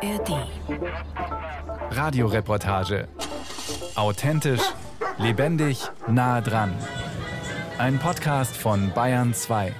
ARD. 0.00 0.46
Radioreportage. 1.90 3.08
Authentisch, 3.96 4.62
lebendig, 5.18 5.90
nah 6.06 6.40
dran. 6.40 6.72
Ein 7.78 7.98
Podcast 7.98 8.56
von 8.56 8.92
Bayern 8.94 9.34
2. 9.34 9.74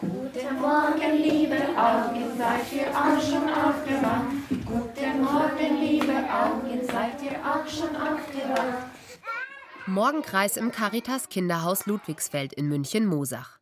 Guten 0.00 0.60
Morgen, 0.60 1.12
liebe 1.22 1.56
Augen, 1.76 2.38
seid 2.38 2.72
ihr 2.72 2.88
auch 2.96 3.20
schon 3.20 3.48
aufgewacht? 3.50 4.64
Guten 4.64 5.22
Morgen, 5.22 5.80
liebe 5.80 6.14
Augen, 6.14 6.80
seid 6.86 7.22
ihr 7.22 7.38
auch 7.44 7.68
schon 7.68 7.94
aufgewacht? 7.94 8.86
Morgenkreis 9.86 10.56
im 10.56 10.72
Caritas 10.72 11.28
Kinderhaus 11.28 11.84
Ludwigsfeld 11.84 12.54
in 12.54 12.68
München-Mosach. 12.68 13.59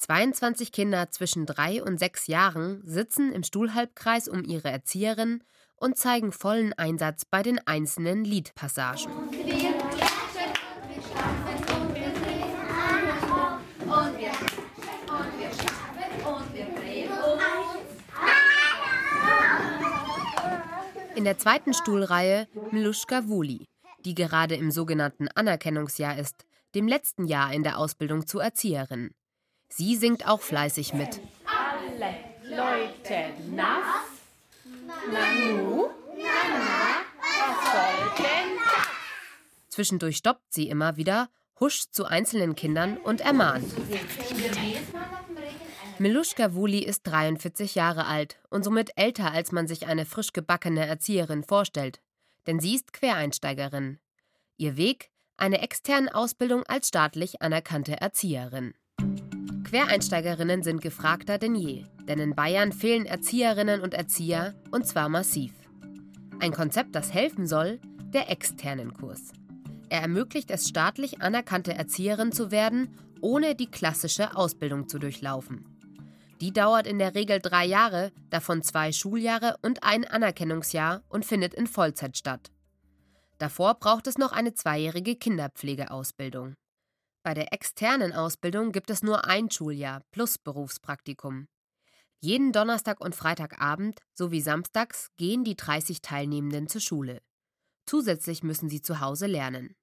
22 0.00 0.72
Kinder 0.72 1.10
zwischen 1.10 1.44
drei 1.44 1.82
und 1.82 1.98
sechs 1.98 2.26
Jahren 2.26 2.80
sitzen 2.86 3.32
im 3.32 3.42
Stuhlhalbkreis 3.42 4.28
um 4.28 4.42
ihre 4.44 4.70
Erzieherin 4.70 5.44
und 5.76 5.98
zeigen 5.98 6.32
vollen 6.32 6.72
Einsatz 6.72 7.26
bei 7.26 7.42
den 7.42 7.58
einzelnen 7.66 8.24
Liedpassagen. 8.24 9.12
In 21.14 21.24
der 21.24 21.36
zweiten 21.36 21.74
Stuhlreihe 21.74 22.48
Miluschka 22.70 23.28
Wuli, 23.28 23.66
die 24.06 24.14
gerade 24.14 24.54
im 24.54 24.70
sogenannten 24.70 25.28
Anerkennungsjahr 25.28 26.16
ist, 26.16 26.46
dem 26.74 26.88
letzten 26.88 27.26
Jahr 27.26 27.52
in 27.52 27.62
der 27.62 27.76
Ausbildung 27.76 28.26
zur 28.26 28.42
Erzieherin. 28.42 29.10
Sie 29.70 29.96
singt 29.96 30.26
auch 30.26 30.40
fleißig 30.40 30.92
mit. 30.94 31.20
Alle 31.46 32.16
Leute 32.44 33.32
nass. 33.50 34.10
Nanu, 35.10 35.88
Nana, 36.16 37.04
was 37.18 37.72
soll 37.72 38.16
denn 38.18 38.56
das? 38.58 38.88
Zwischendurch 39.68 40.16
stoppt 40.16 40.52
sie 40.52 40.68
immer 40.68 40.96
wieder, 40.96 41.30
huscht 41.60 41.92
zu 41.92 42.04
einzelnen 42.04 42.56
Kindern 42.56 42.96
und 42.98 43.20
ermahnt. 43.20 43.72
Miluschka 45.98 46.54
Wuli 46.54 46.80
ist 46.80 47.02
43 47.04 47.74
Jahre 47.76 48.06
alt 48.06 48.40
und 48.50 48.64
somit 48.64 48.90
älter, 48.96 49.32
als 49.32 49.52
man 49.52 49.68
sich 49.68 49.86
eine 49.86 50.04
frisch 50.04 50.32
gebackene 50.32 50.86
Erzieherin 50.86 51.44
vorstellt. 51.44 52.00
Denn 52.46 52.58
sie 52.58 52.74
ist 52.74 52.92
Quereinsteigerin. 52.92 54.00
Ihr 54.56 54.76
Weg? 54.76 55.10
Eine 55.36 55.62
externe 55.62 56.14
Ausbildung 56.14 56.64
als 56.64 56.88
staatlich 56.88 57.40
anerkannte 57.40 58.00
Erzieherin. 58.00 58.74
Quereinsteigerinnen 59.70 60.64
sind 60.64 60.82
gefragter 60.82 61.38
denn 61.38 61.54
je, 61.54 61.84
denn 62.08 62.18
in 62.18 62.34
Bayern 62.34 62.72
fehlen 62.72 63.06
Erzieherinnen 63.06 63.82
und 63.82 63.94
Erzieher 63.94 64.54
und 64.72 64.84
zwar 64.84 65.08
massiv. 65.08 65.52
Ein 66.40 66.50
Konzept, 66.50 66.96
das 66.96 67.14
helfen 67.14 67.46
soll, 67.46 67.78
der 68.12 68.28
externen 68.30 68.92
Kurs. 68.92 69.30
Er 69.88 70.00
ermöglicht 70.00 70.50
es 70.50 70.68
staatlich 70.68 71.22
anerkannte 71.22 71.72
Erzieherin 71.72 72.32
zu 72.32 72.50
werden, 72.50 72.98
ohne 73.20 73.54
die 73.54 73.70
klassische 73.70 74.36
Ausbildung 74.36 74.88
zu 74.88 74.98
durchlaufen. 74.98 75.64
Die 76.40 76.52
dauert 76.52 76.88
in 76.88 76.98
der 76.98 77.14
Regel 77.14 77.38
drei 77.38 77.64
Jahre, 77.64 78.10
davon 78.28 78.64
zwei 78.64 78.90
Schuljahre 78.90 79.54
und 79.62 79.84
ein 79.84 80.04
Anerkennungsjahr 80.04 81.04
und 81.08 81.24
findet 81.24 81.54
in 81.54 81.68
Vollzeit 81.68 82.16
statt. 82.16 82.50
Davor 83.38 83.74
braucht 83.74 84.08
es 84.08 84.18
noch 84.18 84.32
eine 84.32 84.52
zweijährige 84.52 85.14
Kinderpflegeausbildung. 85.14 86.54
Bei 87.22 87.34
der 87.34 87.52
externen 87.52 88.12
Ausbildung 88.12 88.72
gibt 88.72 88.88
es 88.88 89.02
nur 89.02 89.26
ein 89.26 89.50
Schuljahr 89.50 90.02
plus 90.10 90.38
Berufspraktikum. 90.38 91.48
Jeden 92.20 92.52
Donnerstag 92.52 93.00
und 93.00 93.14
Freitagabend 93.14 94.00
sowie 94.14 94.40
samstags 94.40 95.08
gehen 95.16 95.44
die 95.44 95.56
30 95.56 96.00
Teilnehmenden 96.00 96.68
zur 96.68 96.80
Schule. 96.80 97.22
Zusätzlich 97.84 98.42
müssen 98.42 98.70
sie 98.70 98.80
zu 98.80 99.00
Hause 99.00 99.26
lernen. 99.26 99.74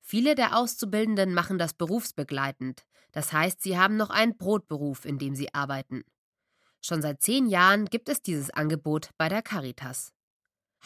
Viele 0.00 0.34
der 0.34 0.56
Auszubildenden 0.56 1.34
machen 1.34 1.58
das 1.58 1.74
berufsbegleitend, 1.74 2.84
das 3.12 3.32
heißt, 3.32 3.62
sie 3.62 3.78
haben 3.78 3.96
noch 3.96 4.10
einen 4.10 4.36
Brotberuf, 4.36 5.04
in 5.04 5.18
dem 5.18 5.34
sie 5.34 5.52
arbeiten. 5.54 6.04
Schon 6.82 7.00
seit 7.00 7.22
zehn 7.22 7.46
Jahren 7.46 7.86
gibt 7.86 8.08
es 8.08 8.20
dieses 8.20 8.50
Angebot 8.50 9.10
bei 9.16 9.28
der 9.28 9.40
Caritas. 9.40 10.12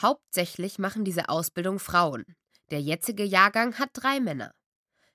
Hauptsächlich 0.01 0.79
machen 0.79 1.05
diese 1.05 1.29
Ausbildung 1.29 1.79
Frauen. 1.79 2.25
Der 2.71 2.81
jetzige 2.81 3.25
Jahrgang 3.25 3.79
hat 3.79 3.91
drei 3.95 4.21
Männer. 4.21 4.53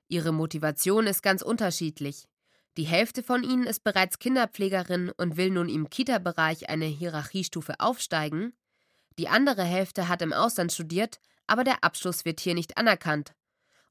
Ihre 0.07 0.31
Motivation 0.31 1.07
ist 1.07 1.23
ganz 1.23 1.41
unterschiedlich. 1.41 2.27
Die 2.77 2.83
Hälfte 2.83 3.21
von 3.21 3.43
ihnen 3.43 3.65
ist 3.65 3.83
bereits 3.83 4.19
Kinderpflegerin 4.19 5.11
und 5.11 5.37
will 5.37 5.51
nun 5.51 5.69
im 5.69 5.89
Kita-Bereich 5.89 6.69
eine 6.69 6.85
Hierarchiestufe 6.85 7.79
aufsteigen. 7.79 8.53
Die 9.19 9.27
andere 9.27 9.63
Hälfte 9.63 10.07
hat 10.07 10.21
im 10.23 10.33
Ausland 10.33 10.71
studiert, 10.71 11.19
aber 11.45 11.63
der 11.63 11.83
Abschluss 11.83 12.25
wird 12.25 12.39
hier 12.39 12.55
nicht 12.55 12.77
anerkannt. 12.77 13.33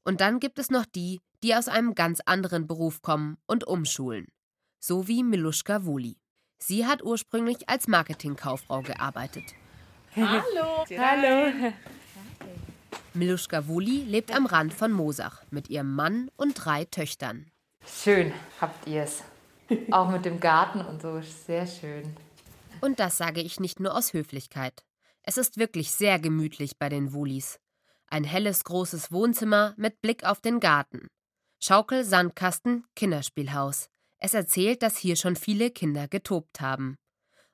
Und 0.04 0.20
dann 0.20 0.40
gibt 0.40 0.58
es 0.58 0.70
noch 0.70 0.84
die, 0.84 1.20
die 1.42 1.54
aus 1.54 1.68
einem 1.68 1.94
ganz 1.94 2.20
anderen 2.20 2.66
Beruf 2.66 3.02
kommen 3.02 3.38
und 3.46 3.64
umschulen. 3.64 4.26
So 4.80 5.06
wie 5.06 5.22
Miluschka 5.22 5.84
Wuli. 5.84 6.18
Sie 6.58 6.86
hat 6.86 7.02
ursprünglich 7.02 7.68
als 7.68 7.86
Marketingkauffrau 7.86 8.82
gearbeitet. 8.82 9.54
Hallo. 10.16 10.84
Hallo. 10.98 11.72
Miluschka 13.14 13.66
Wuli 13.68 14.04
lebt 14.04 14.34
am 14.34 14.46
Rand 14.46 14.72
von 14.72 14.92
Mosach 14.92 15.42
mit 15.50 15.68
ihrem 15.68 15.94
Mann 15.94 16.30
und 16.36 16.54
drei 16.54 16.84
Töchtern. 16.86 17.50
Schön 17.86 18.32
habt 18.60 18.86
ihr 18.86 19.02
es. 19.02 19.22
Auch 19.90 20.10
mit 20.10 20.24
dem 20.24 20.40
Garten 20.40 20.80
und 20.80 21.02
so. 21.02 21.20
Sehr 21.20 21.66
schön. 21.66 22.16
Und 22.80 23.00
das 23.00 23.16
sage 23.16 23.40
ich 23.40 23.60
nicht 23.60 23.80
nur 23.80 23.96
aus 23.96 24.12
Höflichkeit. 24.12 24.82
Es 25.22 25.36
ist 25.36 25.56
wirklich 25.56 25.92
sehr 25.92 26.18
gemütlich 26.18 26.78
bei 26.78 26.88
den 26.88 27.12
Wulis. 27.12 27.58
Ein 28.08 28.24
helles, 28.24 28.64
großes 28.64 29.12
Wohnzimmer 29.12 29.74
mit 29.76 30.00
Blick 30.02 30.24
auf 30.24 30.40
den 30.40 30.60
Garten. 30.60 31.06
Schaukel, 31.60 32.04
Sandkasten, 32.04 32.84
Kinderspielhaus. 32.96 33.88
Es 34.18 34.34
erzählt, 34.34 34.82
dass 34.82 34.96
hier 34.96 35.16
schon 35.16 35.36
viele 35.36 35.70
Kinder 35.70 36.08
getobt 36.08 36.60
haben. 36.60 36.96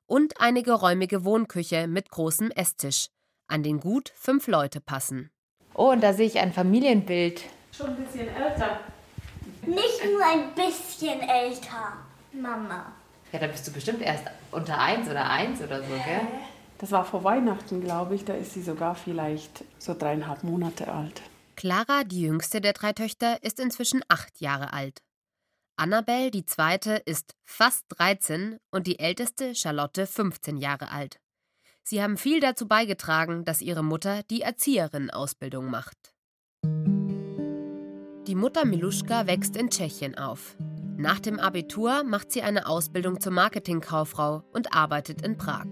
Und 0.07 0.41
eine 0.41 0.63
geräumige 0.63 1.25
Wohnküche 1.25 1.87
mit 1.87 2.11
großem 2.11 2.51
Esstisch, 2.53 3.09
an 3.49 3.63
den 3.63 3.81
gut 3.81 4.13
fünf 4.15 4.47
Leute 4.47 4.81
passen. 4.81 5.31
Oh, 5.75 5.91
und 5.91 6.03
da 6.03 6.13
sehe 6.13 6.27
ich 6.27 6.39
ein 6.39 6.53
Familienbild. 6.53 7.43
Schon 7.77 7.89
ein 7.89 7.97
bisschen 7.97 8.29
älter. 8.29 8.81
Nicht 9.67 10.05
nur 10.05 10.25
ein 10.25 10.55
bisschen 10.55 11.21
älter, 11.21 11.99
Mama. 12.33 12.93
Ja, 13.33 13.39
da 13.39 13.47
bist 13.47 13.67
du 13.67 13.73
bestimmt 13.73 14.01
erst 14.01 14.25
unter 14.51 14.79
eins 14.79 15.09
oder 15.09 15.29
eins 15.29 15.61
oder 15.61 15.83
so, 15.83 15.95
gell? 16.05 16.21
Das 16.79 16.93
war 16.93 17.05
vor 17.05 17.25
Weihnachten, 17.25 17.83
glaube 17.83 18.15
ich. 18.15 18.25
Da 18.25 18.35
ist 18.35 18.55
sie 18.55 18.63
sogar 18.63 18.95
vielleicht 18.95 19.65
so 19.79 19.95
dreieinhalb 19.95 20.45
Monate 20.45 20.93
alt. 20.93 21.21
Clara, 21.57 22.05
die 22.05 22.23
jüngste 22.23 22.61
der 22.61 22.73
drei 22.73 22.93
Töchter, 22.93 23.43
ist 23.43 23.59
inzwischen 23.59 24.03
acht 24.09 24.41
Jahre 24.41 24.73
alt. 24.73 25.03
Annabelle, 25.77 26.31
die 26.31 26.47
zweite, 26.47 27.03
ist 27.05 27.35
fast 27.45 27.85
13 27.91 28.59
und 28.71 28.87
die 28.87 28.99
älteste, 28.99 29.55
Charlotte, 29.55 30.07
15 30.07 30.57
Jahre 30.57 30.91
alt. 30.91 31.21
Sie 31.91 32.03
haben 32.03 32.19
viel 32.19 32.39
dazu 32.41 32.69
beigetragen, 32.69 33.47
dass 33.47 33.63
ihre 33.63 33.83
Mutter 33.83 34.23
die 34.25 34.43
Erzieherin-Ausbildung 34.43 35.71
macht. 35.71 35.97
Die 38.27 38.35
Mutter 38.35 38.67
Miluschka 38.67 39.27
wächst 39.27 39.57
in 39.57 39.71
Tschechien 39.71 40.19
auf. 40.19 40.59
Nach 40.99 41.19
dem 41.19 41.41
Abitur 41.41 42.05
macht 42.05 42.31
sie 42.31 42.43
eine 42.43 42.67
Ausbildung 42.67 43.23
zur 43.23 43.33
Marketingkauffrau 43.33 44.43
und 44.53 44.75
arbeitet 44.75 45.23
in 45.23 45.39
Prag. 45.39 45.65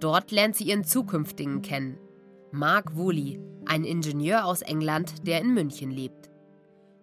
Dort 0.00 0.32
lernt 0.32 0.56
sie 0.56 0.64
ihren 0.64 0.82
zukünftigen 0.82 1.62
kennen, 1.62 2.00
Mark 2.50 2.96
Woolley, 2.96 3.38
ein 3.64 3.84
Ingenieur 3.84 4.44
aus 4.44 4.62
England, 4.62 5.24
der 5.24 5.40
in 5.40 5.54
München 5.54 5.92
lebt. 5.92 6.30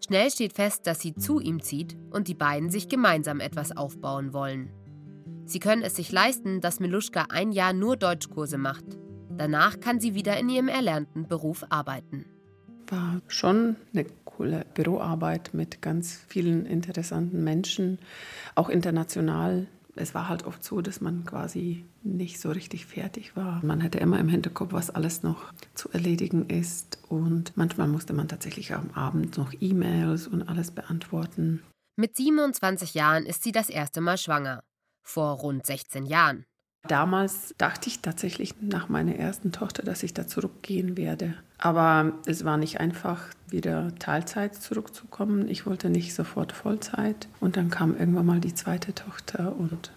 Schnell 0.06 0.30
steht 0.30 0.52
fest, 0.52 0.88
dass 0.88 1.00
sie 1.00 1.16
zu 1.16 1.40
ihm 1.40 1.62
zieht 1.62 1.96
und 2.12 2.28
die 2.28 2.36
beiden 2.36 2.70
sich 2.70 2.90
gemeinsam 2.90 3.40
etwas 3.40 3.78
aufbauen 3.78 4.34
wollen. 4.34 4.74
Sie 5.46 5.60
können 5.60 5.84
es 5.84 5.96
sich 5.96 6.12
leisten, 6.12 6.60
dass 6.60 6.80
Miluschka 6.80 7.28
ein 7.30 7.52
Jahr 7.52 7.72
nur 7.72 7.98
Deutschkurse 7.98 8.58
macht. 8.58 8.86
Danach 9.38 9.80
kann 9.80 10.00
sie 10.00 10.16
wieder 10.16 10.38
in 10.38 10.50
ihrem 10.50 10.68
erlernten 10.68 11.28
Beruf 11.28 11.64
arbeiten. 11.70 12.26
War 12.88 13.22
schon 13.28 13.76
eine 13.94 14.06
coole 14.24 14.66
Büroarbeit 14.74 15.54
mit 15.54 15.82
ganz 15.82 16.20
vielen 16.28 16.66
interessanten 16.66 17.44
Menschen, 17.44 18.00
auch 18.56 18.70
international. 18.70 19.68
Es 19.96 20.14
war 20.14 20.30
halt 20.30 20.46
oft 20.46 20.64
so, 20.64 20.82
dass 20.82 21.00
man 21.00 21.26
quasi 21.26 21.86
nicht 22.04 22.40
so 22.40 22.52
richtig 22.52 22.86
fertig 22.86 23.36
war. 23.36 23.64
Man 23.64 23.82
hatte 23.84 24.00
immer 24.00 24.20
im 24.20 24.28
Hinterkopf, 24.28 24.74
was 24.74 24.90
alles 24.90 25.24
noch 25.24 25.54
zu 25.74 25.90
erledigen 25.92 26.50
ist. 26.50 26.98
Und 27.08 27.56
manchmal 27.56 27.88
musste 27.88 28.14
man 28.14 28.28
tatsächlich 28.28 28.74
am 28.74 28.92
Abend 28.92 29.38
noch 29.38 29.54
E-Mails 29.60 30.28
und 30.28 30.44
alles 30.50 30.72
beantworten. 30.72 31.62
Mit 31.98 32.18
27 32.18 32.94
Jahren 32.94 33.26
ist 33.26 33.44
sie 33.44 33.52
das 33.52 33.70
erste 33.70 34.02
Mal 34.02 34.18
schwanger. 34.18 34.64
Vor 35.06 35.38
rund 35.38 35.66
16 35.66 36.06
Jahren. 36.06 36.46
Damals 36.88 37.56
dachte 37.58 37.88
ich 37.88 38.02
tatsächlich 38.02 38.62
nach 38.62 38.90
meiner 38.90 39.16
ersten 39.16 39.54
Tochter, 39.54 39.82
dass 39.82 40.04
ich 40.04 40.14
da 40.14 40.28
zurückgehen 40.28 40.98
werde. 40.98 41.34
Aber 41.58 42.12
es 42.26 42.44
war 42.44 42.58
nicht 42.58 42.80
einfach, 42.80 43.30
wieder 43.48 43.96
Teilzeit 43.96 44.54
zurückzukommen. 44.56 45.48
Ich 45.48 45.66
wollte 45.66 45.90
nicht 45.90 46.14
sofort 46.14 46.52
Vollzeit. 46.52 47.28
Und 47.40 47.56
dann 47.56 47.70
kam 47.70 47.98
irgendwann 47.98 48.26
mal 48.26 48.40
die 48.42 48.54
zweite 48.54 48.94
Tochter 48.94 49.56
und 49.56 49.92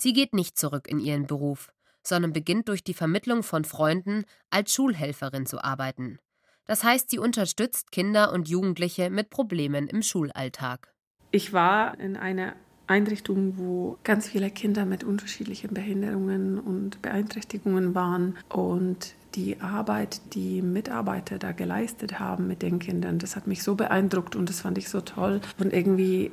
Sie 0.00 0.14
geht 0.14 0.32
nicht 0.32 0.58
zurück 0.58 0.88
in 0.88 0.98
ihren 0.98 1.26
Beruf, 1.26 1.74
sondern 2.02 2.32
beginnt 2.32 2.70
durch 2.70 2.82
die 2.82 2.94
Vermittlung 2.94 3.42
von 3.42 3.66
Freunden 3.66 4.24
als 4.48 4.72
Schulhelferin 4.72 5.44
zu 5.44 5.62
arbeiten. 5.62 6.18
Das 6.64 6.82
heißt, 6.82 7.10
sie 7.10 7.18
unterstützt 7.18 7.92
Kinder 7.92 8.32
und 8.32 8.48
Jugendliche 8.48 9.10
mit 9.10 9.28
Problemen 9.28 9.88
im 9.88 10.00
Schulalltag. 10.00 10.94
Ich 11.32 11.52
war 11.52 12.00
in 12.00 12.16
einer 12.16 12.54
Einrichtung, 12.90 13.56
wo 13.56 13.96
ganz 14.04 14.28
viele 14.28 14.50
Kinder 14.50 14.84
mit 14.84 15.04
unterschiedlichen 15.04 15.72
Behinderungen 15.72 16.58
und 16.58 17.00
Beeinträchtigungen 17.00 17.94
waren. 17.94 18.36
Und 18.48 19.14
die 19.36 19.60
Arbeit, 19.60 20.20
die 20.34 20.60
Mitarbeiter 20.60 21.38
da 21.38 21.52
geleistet 21.52 22.18
haben 22.18 22.48
mit 22.48 22.62
den 22.62 22.80
Kindern, 22.80 23.18
das 23.18 23.36
hat 23.36 23.46
mich 23.46 23.62
so 23.62 23.76
beeindruckt 23.76 24.34
und 24.34 24.48
das 24.48 24.60
fand 24.60 24.76
ich 24.76 24.88
so 24.88 25.00
toll. 25.00 25.40
Und 25.58 25.72
irgendwie 25.72 26.32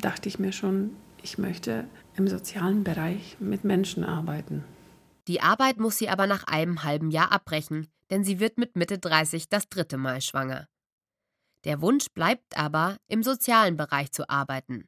dachte 0.00 0.28
ich 0.28 0.38
mir 0.38 0.52
schon, 0.52 0.90
ich 1.22 1.38
möchte 1.38 1.84
im 2.16 2.28
sozialen 2.28 2.84
Bereich 2.84 3.38
mit 3.40 3.64
Menschen 3.64 4.04
arbeiten. 4.04 4.62
Die 5.26 5.40
Arbeit 5.40 5.78
muss 5.78 5.96
sie 5.96 6.10
aber 6.10 6.26
nach 6.26 6.44
einem 6.44 6.84
halben 6.84 7.10
Jahr 7.10 7.32
abbrechen, 7.32 7.88
denn 8.10 8.24
sie 8.24 8.40
wird 8.40 8.58
mit 8.58 8.76
Mitte 8.76 8.98
30 8.98 9.48
das 9.48 9.70
dritte 9.70 9.96
Mal 9.96 10.20
schwanger. 10.20 10.68
Der 11.64 11.80
Wunsch 11.80 12.08
bleibt 12.12 12.58
aber, 12.58 12.98
im 13.08 13.22
sozialen 13.22 13.78
Bereich 13.78 14.12
zu 14.12 14.28
arbeiten. 14.28 14.86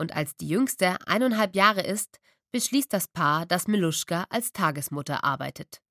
Und 0.00 0.16
als 0.16 0.34
die 0.34 0.48
jüngste 0.48 0.96
eineinhalb 1.06 1.54
Jahre 1.54 1.82
ist, 1.82 2.20
beschließt 2.52 2.90
das 2.90 3.06
Paar, 3.06 3.44
dass 3.44 3.68
Miluschka 3.68 4.24
als 4.30 4.50
Tagesmutter 4.54 5.24
arbeitet. 5.24 5.82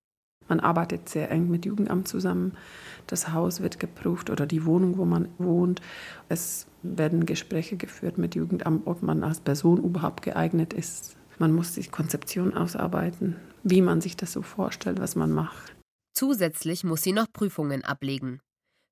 Man 0.48 0.60
arbeitet 0.60 1.08
sehr 1.08 1.30
eng 1.30 1.48
mit 1.52 1.64
Jugendamt 1.68 2.08
zusammen. 2.08 2.58
Das 3.06 3.32
Haus 3.32 3.62
wird 3.62 3.80
geprüft 3.80 4.32
oder 4.32 4.48
die 4.48 4.66
Wohnung, 4.66 4.98
wo 4.98 5.06
man 5.06 5.30
wohnt. 5.38 5.80
Es 6.28 6.66
werden 6.82 7.28
Gespräche 7.28 7.78
geführt 7.78 8.18
mit 8.18 8.34
Jugendamt, 8.34 8.88
ob 8.88 9.04
man 9.04 9.24
als 9.24 9.42
Person 9.42 9.84
überhaupt 9.84 10.24
geeignet 10.24 10.74
ist. 10.74 11.16
Man 11.38 11.54
muss 11.54 11.74
die 11.74 11.84
Konzeption 11.84 12.56
ausarbeiten, 12.56 13.36
wie 13.62 13.84
man 13.84 14.02
sich 14.02 14.18
das 14.18 14.32
so 14.32 14.42
vorstellt, 14.42 15.00
was 15.00 15.16
man 15.16 15.32
macht. 15.32 15.76
Zusätzlich 16.16 16.84
muss 16.84 17.04
sie 17.04 17.14
noch 17.14 17.32
Prüfungen 17.32 17.84
ablegen. 17.84 18.42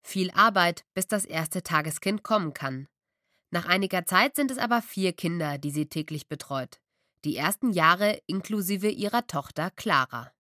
Viel 0.05 0.29
Arbeit, 0.29 0.83
bis 0.93 1.07
das 1.07 1.25
erste 1.25 1.63
Tageskind 1.63 2.21
kommen 2.21 2.53
kann. 2.53 2.85
Nach 3.49 3.65
einiger 3.65 4.05
Zeit 4.05 4.35
sind 4.35 4.51
es 4.51 4.57
aber 4.57 4.81
vier 4.81 5.13
Kinder, 5.13 5.57
die 5.57 5.71
sie 5.71 5.85
täglich 5.85 6.27
betreut. 6.27 6.79
Die 7.23 7.37
ersten 7.37 7.71
Jahre 7.71 8.19
inklusive 8.27 8.89
ihrer 8.89 9.25
Tochter 9.25 9.71
Clara. 9.71 10.31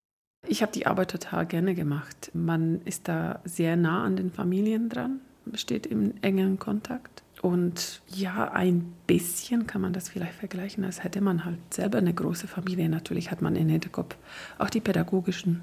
Ich 0.45 0.61
habe 0.61 0.71
die 0.71 0.85
Arbeit 0.85 1.11
total 1.11 1.45
gerne 1.45 1.73
gemacht. 1.73 2.31
Man 2.33 2.81
ist 2.83 3.07
da 3.07 3.41
sehr 3.45 3.75
nah 3.75 4.03
an 4.03 4.17
den 4.17 4.31
Familien 4.31 4.89
dran, 4.89 5.21
steht 5.53 5.85
im 5.85 6.15
engen 6.21 6.59
Kontakt. 6.59 7.23
Und 7.41 8.01
ja, 8.07 8.51
ein 8.51 8.93
bisschen 9.05 9.67
kann 9.67 9.81
man 9.81 9.93
das 9.93 10.09
vielleicht 10.09 10.33
vergleichen, 10.33 10.83
als 10.83 11.03
hätte 11.03 11.21
man 11.21 11.45
halt 11.45 11.59
selber 11.73 11.99
eine 11.99 12.13
große 12.13 12.47
Familie. 12.47 12.89
Natürlich 12.89 13.31
hat 13.31 13.41
man 13.41 13.55
in 13.55 13.69
Hinterkopf 13.69 14.17
auch 14.57 14.69
die 14.69 14.81
pädagogischen 14.81 15.61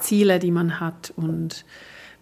Ziele, 0.00 0.38
die 0.38 0.50
man 0.50 0.80
hat 0.80 1.12
und 1.16 1.64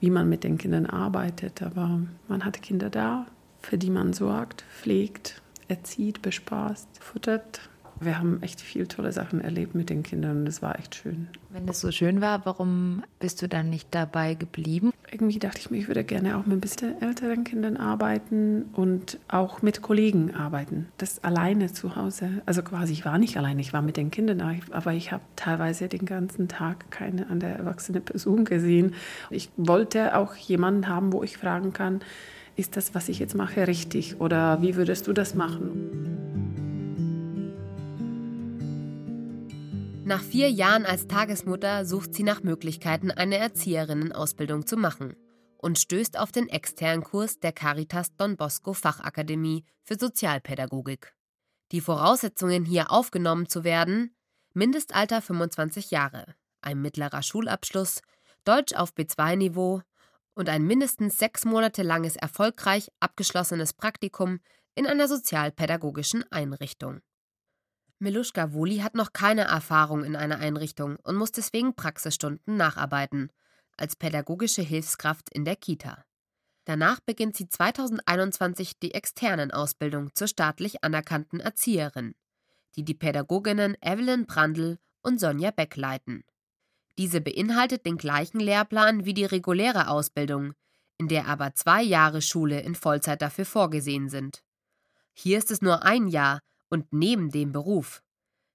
wie 0.01 0.11
man 0.11 0.29
mit 0.29 0.45
den 0.45 0.59
Kindern 0.59 0.87
arbeitet. 0.87 1.63
Aber 1.63 2.01
man 2.29 2.45
hat 2.45 2.61
Kinder 2.61 2.91
da, 2.91 3.27
für 3.63 3.79
die 3.79 3.91
man 3.91 4.13
sorgt, 4.13 4.65
pflegt, 4.71 5.41
erzieht, 5.69 6.23
bespaßt, 6.23 6.89
futtert 7.01 7.61
wir 8.05 8.19
haben 8.19 8.43
echt 8.43 8.61
viel 8.61 8.87
tolle 8.87 9.13
Sachen 9.13 9.41
erlebt 9.41 9.75
mit 9.75 9.91
den 9.91 10.03
Kindern 10.03 10.39
und 10.39 10.45
das 10.47 10.63
war 10.63 10.79
echt 10.79 10.97
schön. 10.97 11.29
Wenn 11.51 11.67
das 11.67 11.81
so 11.81 11.91
schön 11.91 12.21
war, 12.21 12.45
warum 12.47 13.05
bist 13.21 13.43
du 13.43 13.49
dann 13.49 13.71
nicht 13.71 13.89
dabei 13.93 14.35
geblieben? 14.35 14.93
Irgendwie 15.11 15.39
dachte 15.39 15.59
ich 15.59 15.71
mir, 15.71 15.79
ich 15.79 15.89
würde 15.89 16.05
gerne 16.05 16.37
auch 16.37 16.47
mit 16.47 16.57
ein 16.57 16.61
bisschen 16.61 17.01
älteren 17.01 17.45
Kindern 17.45 17.77
arbeiten 17.77 18.65
und 18.73 19.19
auch 19.29 19.63
mit 19.63 19.83
Kollegen 19.83 20.35
arbeiten. 20.35 20.89
Das 20.99 21.23
alleine 21.23 21.73
zu 21.73 21.95
Hause, 21.97 22.43
also 22.47 22.63
quasi, 22.63 22.93
ich 22.93 23.05
war 23.05 23.19
nicht 23.19 23.37
alleine, 23.37 23.61
ich 23.61 23.73
war 23.73 23.83
mit 23.83 23.97
den 23.97 24.11
Kindern, 24.11 24.43
aber 24.71 24.93
ich 24.95 25.13
habe 25.13 25.23
teilweise 25.37 25.89
den 25.89 26.07
ganzen 26.07 26.49
Tag 26.49 26.91
keine 26.91 27.29
andere 27.29 27.53
erwachsene 27.53 28.01
Person 28.01 28.45
gesehen. 28.45 28.95
Ich 29.31 29.51
wollte 29.57 30.17
auch 30.17 30.35
jemanden 30.35 30.89
haben, 30.89 31.13
wo 31.13 31.23
ich 31.23 31.37
fragen 31.37 31.73
kann, 31.73 32.01
ist 32.57 32.77
das, 32.77 32.95
was 32.95 33.09
ich 33.09 33.19
jetzt 33.19 33.35
mache, 33.35 33.67
richtig 33.67 34.21
oder 34.21 34.61
wie 34.63 34.77
würdest 34.77 35.07
du 35.07 35.13
das 35.13 35.35
machen? 35.35 36.03
Nach 40.05 40.23
vier 40.23 40.51
Jahren 40.51 40.85
als 40.85 41.07
Tagesmutter 41.07 41.85
sucht 41.85 42.15
sie 42.15 42.25
nach 42.25 42.43
Möglichkeiten, 42.43 43.11
eine 43.11 43.39
Erzieherinnenausbildung 43.39 44.67
zu 44.67 44.77
machen 44.77 45.15
und 45.57 45.79
stößt 45.79 46.19
auf 46.19 46.33
den 46.33 46.49
externen 46.49 47.05
Kurs 47.05 47.39
der 47.39 47.53
Caritas 47.53 48.15
Don 48.17 48.37
Bosco 48.37 48.75
Fachakademie 48.75 49.65
für 49.85 49.95
Sozialpädagogik. 49.99 51.15
Die 51.71 51.81
Voraussetzungen, 51.81 52.65
hier 52.65 52.91
aufgenommen 52.91 53.49
zu 53.49 53.65
werden: 53.65 54.15
Mindestalter 54.53 55.23
25 55.23 55.93
Jahre, 55.93 56.27
ein 56.61 56.83
mittlerer 56.83 57.23
Schulabschluss, 57.23 58.03
Deutsch 58.45 58.75
auf 58.75 58.93
B2-Niveau 58.93 59.83
und 60.35 60.49
ein 60.49 60.63
mindestens 60.63 61.19
sechs 61.19 61.45
Monate 61.45 61.83
langes 61.83 62.17
erfolgreich 62.17 62.91
abgeschlossenes 63.01 63.73
Praktikum 63.73 64.41
in 64.75 64.87
einer 64.87 65.09
sozialpädagogischen 65.09 66.25
Einrichtung. 66.31 67.01
Miluschka 67.99 68.53
Woli 68.53 68.79
hat 68.79 68.95
noch 68.95 69.13
keine 69.13 69.43
Erfahrung 69.43 70.05
in 70.05 70.17
einer 70.17 70.39
Einrichtung 70.39 70.97
und 71.05 71.17
muss 71.17 71.31
deswegen 71.31 71.77
Praxisstunden 71.77 72.57
nacharbeiten, 72.57 73.31
als 73.77 73.97
pädagogische 73.97 74.63
Hilfskraft 74.63 75.29
in 75.31 75.45
der 75.45 75.57
Kita. 75.57 76.05
Danach 76.65 77.01
beginnt 77.01 77.37
sie 77.37 77.49
2021 77.49 78.79
die 78.79 78.95
externen 78.95 79.51
Ausbildung 79.51 80.15
zur 80.15 80.29
staatlich 80.29 80.85
anerkannten 80.85 81.41
Erzieherin, 81.41 82.15
die 82.77 82.85
die 82.85 82.95
Pädagoginnen 82.95 83.77
Evelyn 83.81 84.27
Brandl 84.27 84.79
und 85.03 85.21
Sonja 85.21 85.51
Beck 85.51 85.77
leiten. 85.77 86.25
Diese 86.99 87.21
beinhaltet 87.21 87.87
den 87.87 87.97
gleichen 87.97 88.41
Lehrplan 88.41 89.05
wie 89.05 89.15
die 89.15 89.25
reguläre 89.25 89.89
Ausbildung, 89.89 90.53
in 90.99 91.09
der 91.09 91.27
aber 91.27 91.55
zwei 91.55 91.83
Jahre 91.83 92.21
Schule 92.21 92.61
in 92.61 92.75
Vollzeit 92.75 93.23
dafür 93.23 93.47
vorgesehen 93.47 94.09
sind. 94.09 94.43
Hier 95.15 95.39
ist 95.39 95.51
es 95.51 95.63
nur 95.63 95.83
ein 95.83 96.09
Jahr 96.09 96.41
und 96.69 96.93
neben 96.93 97.31
dem 97.31 97.53
Beruf. 97.53 98.03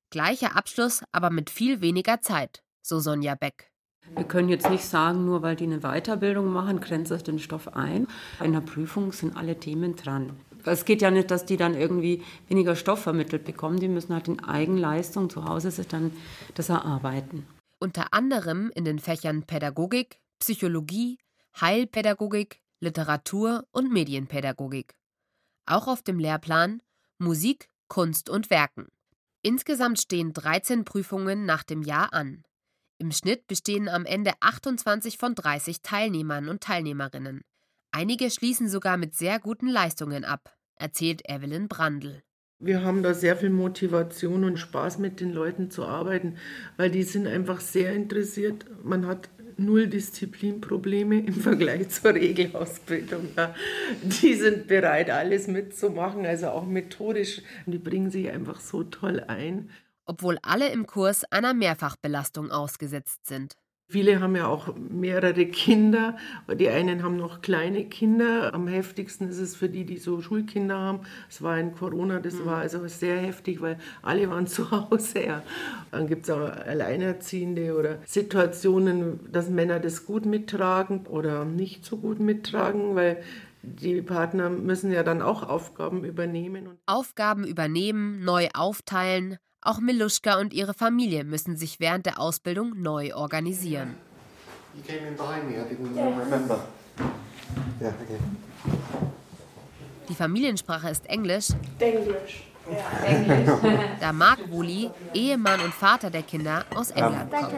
Gleicher 0.09 0.55
Abschluss, 0.55 1.03
aber 1.11 1.29
mit 1.29 1.49
viel 1.49 1.81
weniger 1.81 2.21
Zeit, 2.21 2.63
so 2.81 2.99
Sonja 2.99 3.35
Beck. 3.35 3.71
Wir 4.15 4.23
können 4.23 4.49
jetzt 4.49 4.69
nicht 4.69 4.85
sagen, 4.85 5.25
nur 5.25 5.41
weil 5.41 5.55
die 5.55 5.65
eine 5.65 5.81
Weiterbildung 5.81 6.47
machen, 6.47 6.79
grenzt 6.79 7.11
das 7.11 7.23
den 7.23 7.39
Stoff 7.39 7.75
ein. 7.75 8.07
In 8.41 8.53
der 8.53 8.61
Prüfung 8.61 9.11
sind 9.11 9.35
alle 9.35 9.59
Themen 9.59 9.95
dran. 9.95 10.31
Es 10.63 10.85
geht 10.85 11.01
ja 11.01 11.11
nicht, 11.11 11.29
dass 11.31 11.45
die 11.45 11.57
dann 11.57 11.75
irgendwie 11.75 12.23
weniger 12.47 12.75
Stoff 12.75 13.01
vermittelt 13.01 13.43
bekommen. 13.45 13.79
Die 13.79 13.87
müssen 13.87 14.13
halt 14.13 14.27
in 14.27 14.43
Eigenleistung 14.43 15.29
zu 15.29 15.45
Hause 15.45 15.71
sich 15.71 15.87
dann 15.87 16.11
das 16.55 16.69
erarbeiten. 16.69 17.45
Unter 17.79 18.13
anderem 18.13 18.71
in 18.73 18.85
den 18.85 18.99
Fächern 18.99 19.43
Pädagogik, 19.43 20.19
Psychologie, 20.39 21.19
Heilpädagogik, 21.59 22.61
Literatur 22.79 23.67
und 23.71 23.91
Medienpädagogik. 23.91 24.95
Auch 25.65 25.87
auf 25.87 26.01
dem 26.01 26.19
Lehrplan 26.19 26.81
Musik, 27.19 27.69
Kunst 27.87 28.29
und 28.29 28.49
Werken. 28.49 28.87
Insgesamt 29.41 29.99
stehen 29.99 30.33
13 30.33 30.85
Prüfungen 30.85 31.45
nach 31.45 31.63
dem 31.63 31.81
Jahr 31.81 32.13
an. 32.13 32.43
Im 32.99 33.11
Schnitt 33.11 33.47
bestehen 33.47 33.89
am 33.89 34.05
Ende 34.05 34.33
28 34.39 35.17
von 35.17 35.35
30 35.35 35.81
Teilnehmern 35.81 36.49
und 36.49 36.61
Teilnehmerinnen. 36.61 37.41
Einige 37.91 38.29
schließen 38.29 38.69
sogar 38.69 38.97
mit 38.97 39.15
sehr 39.15 39.39
guten 39.39 39.67
Leistungen 39.67 40.25
ab, 40.25 40.55
erzählt 40.75 41.27
Evelyn 41.29 41.67
Brandl. 41.67 42.23
Wir 42.59 42.83
haben 42.83 43.03
da 43.03 43.13
sehr 43.13 43.37
viel 43.37 43.51
Motivation 43.51 44.43
und 44.43 44.57
Spaß 44.57 44.97
mit 44.97 45.19
den 45.19 45.31
Leuten 45.31 45.69
zu 45.69 45.85
arbeiten, 45.85 46.37
weil 46.75 46.89
die 46.89 47.03
sind 47.03 47.27
einfach 47.27 47.59
sehr 47.59 47.93
interessiert. 47.93 48.65
Man 48.83 49.05
hat 49.05 49.29
null 49.57 49.87
Disziplinprobleme 49.87 51.19
im 51.27 51.33
Vergleich 51.33 51.89
zur 51.89 52.15
Regelausbildung. 52.15 53.29
Ja. 53.35 53.53
Die 54.01 54.33
sind 54.33 54.67
bereit, 54.67 55.11
alles 55.11 55.47
mitzumachen, 55.47 56.25
also 56.25 56.47
auch 56.47 56.65
methodisch. 56.65 57.41
Die 57.67 57.77
bringen 57.77 58.09
sich 58.09 58.29
einfach 58.29 58.59
so 58.59 58.83
toll 58.83 59.19
ein. 59.27 59.69
Obwohl 60.05 60.39
alle 60.41 60.69
im 60.69 60.87
Kurs 60.87 61.25
einer 61.25 61.53
Mehrfachbelastung 61.53 62.49
ausgesetzt 62.49 63.27
sind. 63.27 63.55
Viele 63.89 64.19
haben 64.19 64.35
ja 64.35 64.47
auch 64.47 64.75
mehrere 64.75 65.45
Kinder. 65.45 66.17
Die 66.59 66.67
einen 66.67 67.03
haben 67.03 67.15
noch 67.15 67.41
kleine 67.41 67.85
Kinder. 67.85 68.53
Am 68.53 68.67
heftigsten 68.67 69.29
ist 69.29 69.39
es 69.39 69.55
für 69.55 69.69
die, 69.69 69.85
die 69.85 69.97
so 69.97 70.19
Schulkinder 70.19 70.77
haben. 70.77 70.99
Es 71.29 71.41
war 71.41 71.57
in 71.57 71.73
Corona, 71.73 72.19
das 72.19 72.45
war 72.45 72.57
also 72.57 72.85
sehr 72.89 73.17
heftig, 73.17 73.61
weil 73.61 73.79
alle 74.01 74.29
waren 74.29 74.45
zu 74.47 74.71
Hause. 74.71 75.23
Ja. 75.23 75.43
Dann 75.91 76.07
gibt 76.07 76.25
es 76.25 76.29
auch 76.29 76.49
Alleinerziehende 76.49 77.77
oder 77.77 77.99
Situationen, 78.05 79.21
dass 79.31 79.49
Männer 79.49 79.79
das 79.79 80.05
gut 80.05 80.25
mittragen 80.25 81.05
oder 81.07 81.45
nicht 81.45 81.85
so 81.85 81.95
gut 81.95 82.19
mittragen, 82.19 82.93
weil 82.95 83.23
die 83.63 84.01
Partner 84.01 84.49
müssen 84.49 84.91
ja 84.91 85.03
dann 85.03 85.21
auch 85.21 85.43
Aufgaben 85.43 86.03
übernehmen. 86.03 86.77
Aufgaben 86.87 87.45
übernehmen, 87.45 88.23
neu 88.23 88.49
aufteilen, 88.53 89.37
auch 89.67 89.79
Miluschka 89.79 90.39
und 90.39 90.53
ihre 90.53 90.73
Familie 90.73 91.23
müssen 91.23 91.57
sich 91.57 91.79
während 91.79 92.05
der 92.05 92.19
Ausbildung 92.19 92.81
neu 92.81 93.13
organisieren. 93.13 93.95
Die 100.09 100.15
Familiensprache 100.15 100.89
ist 100.89 101.05
Englisch. 101.07 101.49
Englisch. 101.79 102.43
da 103.99 104.11
Mark 104.11 104.39
Woolley, 104.51 104.89
Ehemann 105.13 105.61
und 105.61 105.73
Vater 105.73 106.09
der 106.09 106.23
Kinder, 106.23 106.65
aus 106.75 106.91
England 106.91 107.31
kommt. 107.31 107.53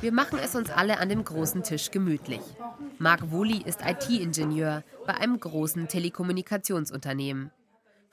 Wir 0.00 0.12
machen 0.12 0.38
es 0.42 0.54
uns 0.54 0.70
alle 0.70 0.98
an 0.98 1.10
dem 1.10 1.24
großen 1.24 1.62
Tisch 1.62 1.90
gemütlich. 1.90 2.40
Mark 2.98 3.30
Woolley 3.30 3.62
ist 3.64 3.80
IT-Ingenieur 3.84 4.82
bei 5.06 5.14
einem 5.14 5.38
großen 5.38 5.88
Telekommunikationsunternehmen. 5.88 7.50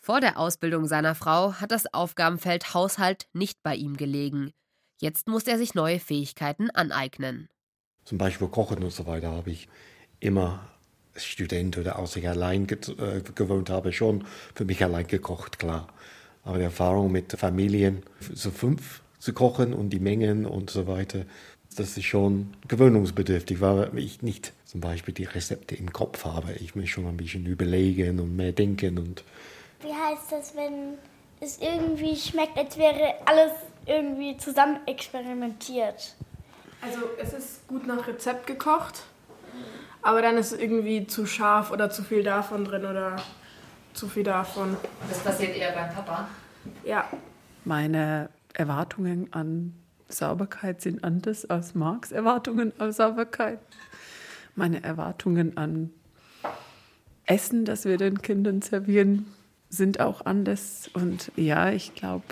Vor 0.08 0.22
der 0.22 0.40
Ausbildung 0.40 0.86
seiner 0.86 1.16
Frau 1.16 1.56
hat 1.56 1.72
das 1.72 1.94
Aufgabenfeld 1.94 2.74
Haushalt 2.74 3.28
nicht 3.34 3.62
bei 3.62 3.76
ihm 3.76 3.98
gelegen. 3.98 4.54
Jetzt 5.02 5.28
muss 5.28 5.44
er 5.44 5.58
sich 5.58 5.76
neue 5.76 6.00
Fähigkeiten 6.00 6.70
aneignen. 6.70 7.50
Zum 8.06 8.18
Beispiel 8.18 8.48
Kochen 8.48 8.82
und 8.82 8.94
so 8.94 9.06
weiter 9.06 9.32
habe 9.32 9.52
ich 9.52 9.68
immer 10.22 10.66
als 11.14 11.26
Student 11.26 11.78
oder 11.78 12.00
als 12.00 12.16
ich 12.16 12.26
allein 12.26 12.70
äh, 12.70 13.22
gewohnt 13.36 13.70
habe, 13.70 13.92
schon 13.92 14.24
für 14.56 14.64
mich 14.64 14.82
allein 14.82 15.08
gekocht, 15.08 15.60
klar. 15.60 15.90
Aber 16.46 16.58
die 16.58 16.64
Erfahrung 16.64 17.12
mit 17.12 17.34
Familien, 17.34 18.02
so 18.34 18.50
fünf 18.50 19.02
zu 19.20 19.34
kochen 19.34 19.74
und 19.74 19.90
die 19.90 20.00
Mengen 20.00 20.46
und 20.46 20.70
so 20.70 20.88
weiter, 20.88 21.26
das 21.76 21.98
ist 21.98 22.06
schon 22.06 22.54
gewöhnungsbedürftig, 22.70 23.60
weil 23.60 23.92
ich 23.98 24.22
nicht 24.22 24.54
zum 24.64 24.80
Beispiel 24.80 25.14
die 25.14 25.26
Rezepte 25.26 25.76
im 25.76 25.92
Kopf 25.92 26.24
habe. 26.24 26.54
Ich 26.54 26.76
muss 26.76 26.88
schon 26.88 27.08
ein 27.08 27.18
bisschen 27.18 27.46
überlegen 27.46 28.22
und 28.22 28.38
mehr 28.38 28.54
denken. 28.54 29.00
Und 29.00 29.26
Wie 29.82 29.94
heißt 29.94 30.32
das, 30.32 30.56
wenn 30.56 30.98
es 31.40 31.60
irgendwie 31.60 32.16
schmeckt, 32.16 32.58
als 32.58 32.78
wäre 32.78 33.14
alles 33.26 33.52
irgendwie 33.86 34.38
zusammen 34.38 34.80
experimentiert? 34.86 36.16
Also 36.82 37.00
es 37.22 37.34
ist 37.34 37.68
gut 37.68 37.88
nach 37.88 38.08
Rezept 38.08 38.48
gekocht, 38.48 39.04
aber 40.02 40.22
dann 40.22 40.38
ist 40.38 40.54
irgendwie 40.54 41.08
zu 41.08 41.26
scharf 41.26 41.72
oder 41.72 41.90
zu 41.90 42.04
viel 42.04 42.24
davon 42.24 42.66
drin 42.66 42.86
oder 42.86 43.18
zu 43.94 44.08
viel 44.08 44.24
davon. 44.24 44.78
Das 45.10 45.20
passiert 45.20 45.56
eher 45.56 45.72
beim 45.72 45.94
Papa? 45.94 46.28
Ja. 46.84 47.06
Meine 47.66 48.30
Erwartungen 48.54 49.32
an 49.34 49.74
Sauberkeit 50.10 50.82
sind 50.82 51.04
anders 51.04 51.46
als 51.46 51.76
Marks 51.76 52.12
Erwartungen 52.12 52.74
an 52.80 52.92
Sauberkeit. 52.92 53.60
Meine 54.56 54.84
Erwartungen 54.84 55.58
an 55.58 55.92
Essen, 57.26 57.66
das 57.66 57.86
wir 57.86 57.98
den 57.98 58.22
Kindern 58.22 58.62
servieren, 58.62 59.28
sind 59.70 60.00
auch 60.00 60.26
anders. 60.26 60.90
Und 60.94 61.32
ja, 61.36 61.72
ich 61.72 61.96
glaube, 61.96 62.26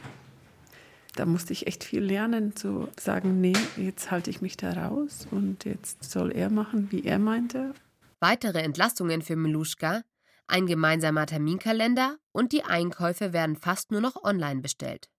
da 1.15 1.25
musste 1.25 1.53
ich 1.53 1.67
echt 1.67 1.83
viel 1.83 2.03
lernen, 2.03 2.55
zu 2.55 2.89
sagen, 2.99 3.39
nee, 3.41 3.55
jetzt 3.77 4.11
halte 4.11 4.29
ich 4.29 4.41
mich 4.41 4.57
da 4.57 4.73
raus 4.73 5.27
und 5.31 5.65
jetzt 5.65 6.03
soll 6.03 6.31
er 6.31 6.49
machen, 6.49 6.91
wie 6.91 7.05
er 7.05 7.19
meinte. 7.19 7.73
Weitere 8.19 8.59
Entlastungen 8.59 9.21
für 9.21 9.35
Meluschka, 9.35 10.01
ein 10.47 10.67
gemeinsamer 10.67 11.25
Terminkalender 11.25 12.17
und 12.31 12.51
die 12.51 12.63
Einkäufe 12.63 13.33
werden 13.33 13.55
fast 13.55 13.91
nur 13.91 14.01
noch 14.01 14.23
online 14.23 14.61
bestellt. 14.61 15.09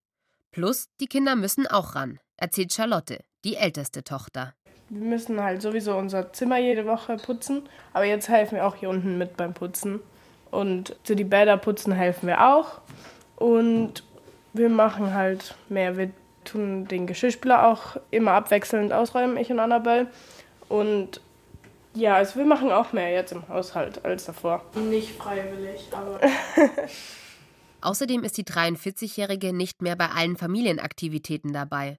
Plus, 0.53 0.89
die 1.01 1.07
Kinder 1.07 1.37
müssen 1.37 1.67
auch 1.67 1.95
ran, 1.95 2.19
erzählt 2.37 2.73
Charlotte, 2.73 3.23
die 3.45 3.57
älteste 3.57 4.05
Tochter. 4.05 4.55
Wir 4.89 5.05
müssen 5.05 5.43
halt 5.43 5.63
sowieso 5.63 5.97
unser 5.97 6.33
Zimmer 6.33 6.59
jede 6.59 6.87
Woche 6.87 7.17
putzen, 7.17 7.69
aber 7.93 8.05
jetzt 8.05 8.29
helfen 8.29 8.57
wir 8.57 8.67
auch 8.67 8.77
hier 8.77 8.89
unten 8.89 9.19
mit 9.19 9.37
beim 9.37 9.53
Putzen. 9.53 10.01
Und 10.57 10.97
zu 11.03 11.15
die 11.15 11.25
Bäder 11.25 11.59
putzen 11.59 11.93
helfen 11.93 12.29
wir 12.29 12.49
auch. 12.49 12.81
Und 13.37 14.03
wir 14.55 14.71
machen 14.71 15.13
halt 15.13 15.55
mehr. 15.69 15.99
Wir 15.99 16.11
tun 16.47 16.89
den 16.89 17.07
Geschirrspüler 17.07 17.67
auch 17.69 17.99
immer 18.11 18.33
abwechselnd 18.33 18.91
ausräumen, 18.91 19.37
ich 19.37 19.51
und 19.51 19.61
Annabelle. 19.61 20.07
Und 20.71 21.21
ja, 21.93 22.15
also 22.15 22.39
wir 22.39 22.47
machen 22.47 22.73
auch 22.73 22.95
mehr 22.95 23.13
jetzt 23.13 23.33
im 23.33 23.47
Haushalt 23.49 24.03
als 24.03 24.25
davor. 24.25 24.65
Nicht 24.75 25.11
freiwillig, 25.11 25.89
aber. 25.93 26.21
Außerdem 27.83 28.25
ist 28.25 28.39
die 28.39 28.45
43-Jährige 28.45 29.53
nicht 29.53 29.83
mehr 29.83 29.95
bei 29.95 30.09
allen 30.09 30.39
Familienaktivitäten 30.39 31.53
dabei. 31.53 31.99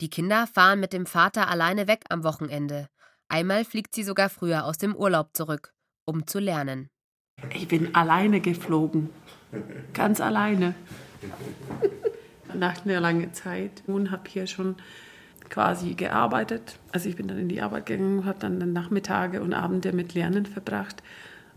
Die 0.00 0.08
Kinder 0.08 0.46
fahren 0.46 0.80
mit 0.80 0.94
dem 0.94 1.04
Vater 1.04 1.48
alleine 1.48 1.86
weg 1.86 2.04
am 2.08 2.24
Wochenende. 2.24 2.88
Einmal 3.28 3.66
fliegt 3.66 3.94
sie 3.94 4.04
sogar 4.04 4.30
früher 4.30 4.64
aus 4.64 4.78
dem 4.78 4.96
Urlaub 4.96 5.36
zurück, 5.36 5.74
um 6.06 6.26
zu 6.26 6.38
lernen. 6.38 6.88
Ich 7.54 7.68
bin 7.68 7.94
alleine 7.94 8.40
geflogen. 8.40 9.10
Ganz 9.94 10.20
alleine. 10.20 10.74
Nach 12.54 12.84
einer 12.84 13.00
langen 13.00 13.32
Zeit 13.32 13.82
und 13.86 14.10
habe 14.10 14.28
hier 14.28 14.46
schon 14.46 14.76
quasi 15.48 15.94
gearbeitet. 15.94 16.78
Also 16.92 17.08
ich 17.08 17.16
bin 17.16 17.28
dann 17.28 17.38
in 17.38 17.48
die 17.48 17.60
Arbeit 17.60 17.86
gegangen, 17.86 18.24
habe 18.24 18.38
dann 18.38 18.72
Nachmittage 18.72 19.42
und 19.42 19.52
Abende 19.52 19.92
mit 19.92 20.14
Lernen 20.14 20.46
verbracht. 20.46 21.02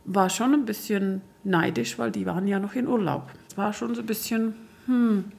War 0.06 0.30
schon 0.30 0.54
ein 0.54 0.66
bisschen 0.66 1.22
neidisch, 1.44 1.98
weil 1.98 2.12
die 2.12 2.26
waren 2.26 2.48
ja 2.48 2.60
noch 2.60 2.74
in 2.74 2.88
Urlaub. 2.88 3.30
War 3.56 3.74
schon 3.74 3.96
so 3.96 4.02
ein 4.02 4.08
bisschen, 4.08 4.56
hm. 4.86 5.32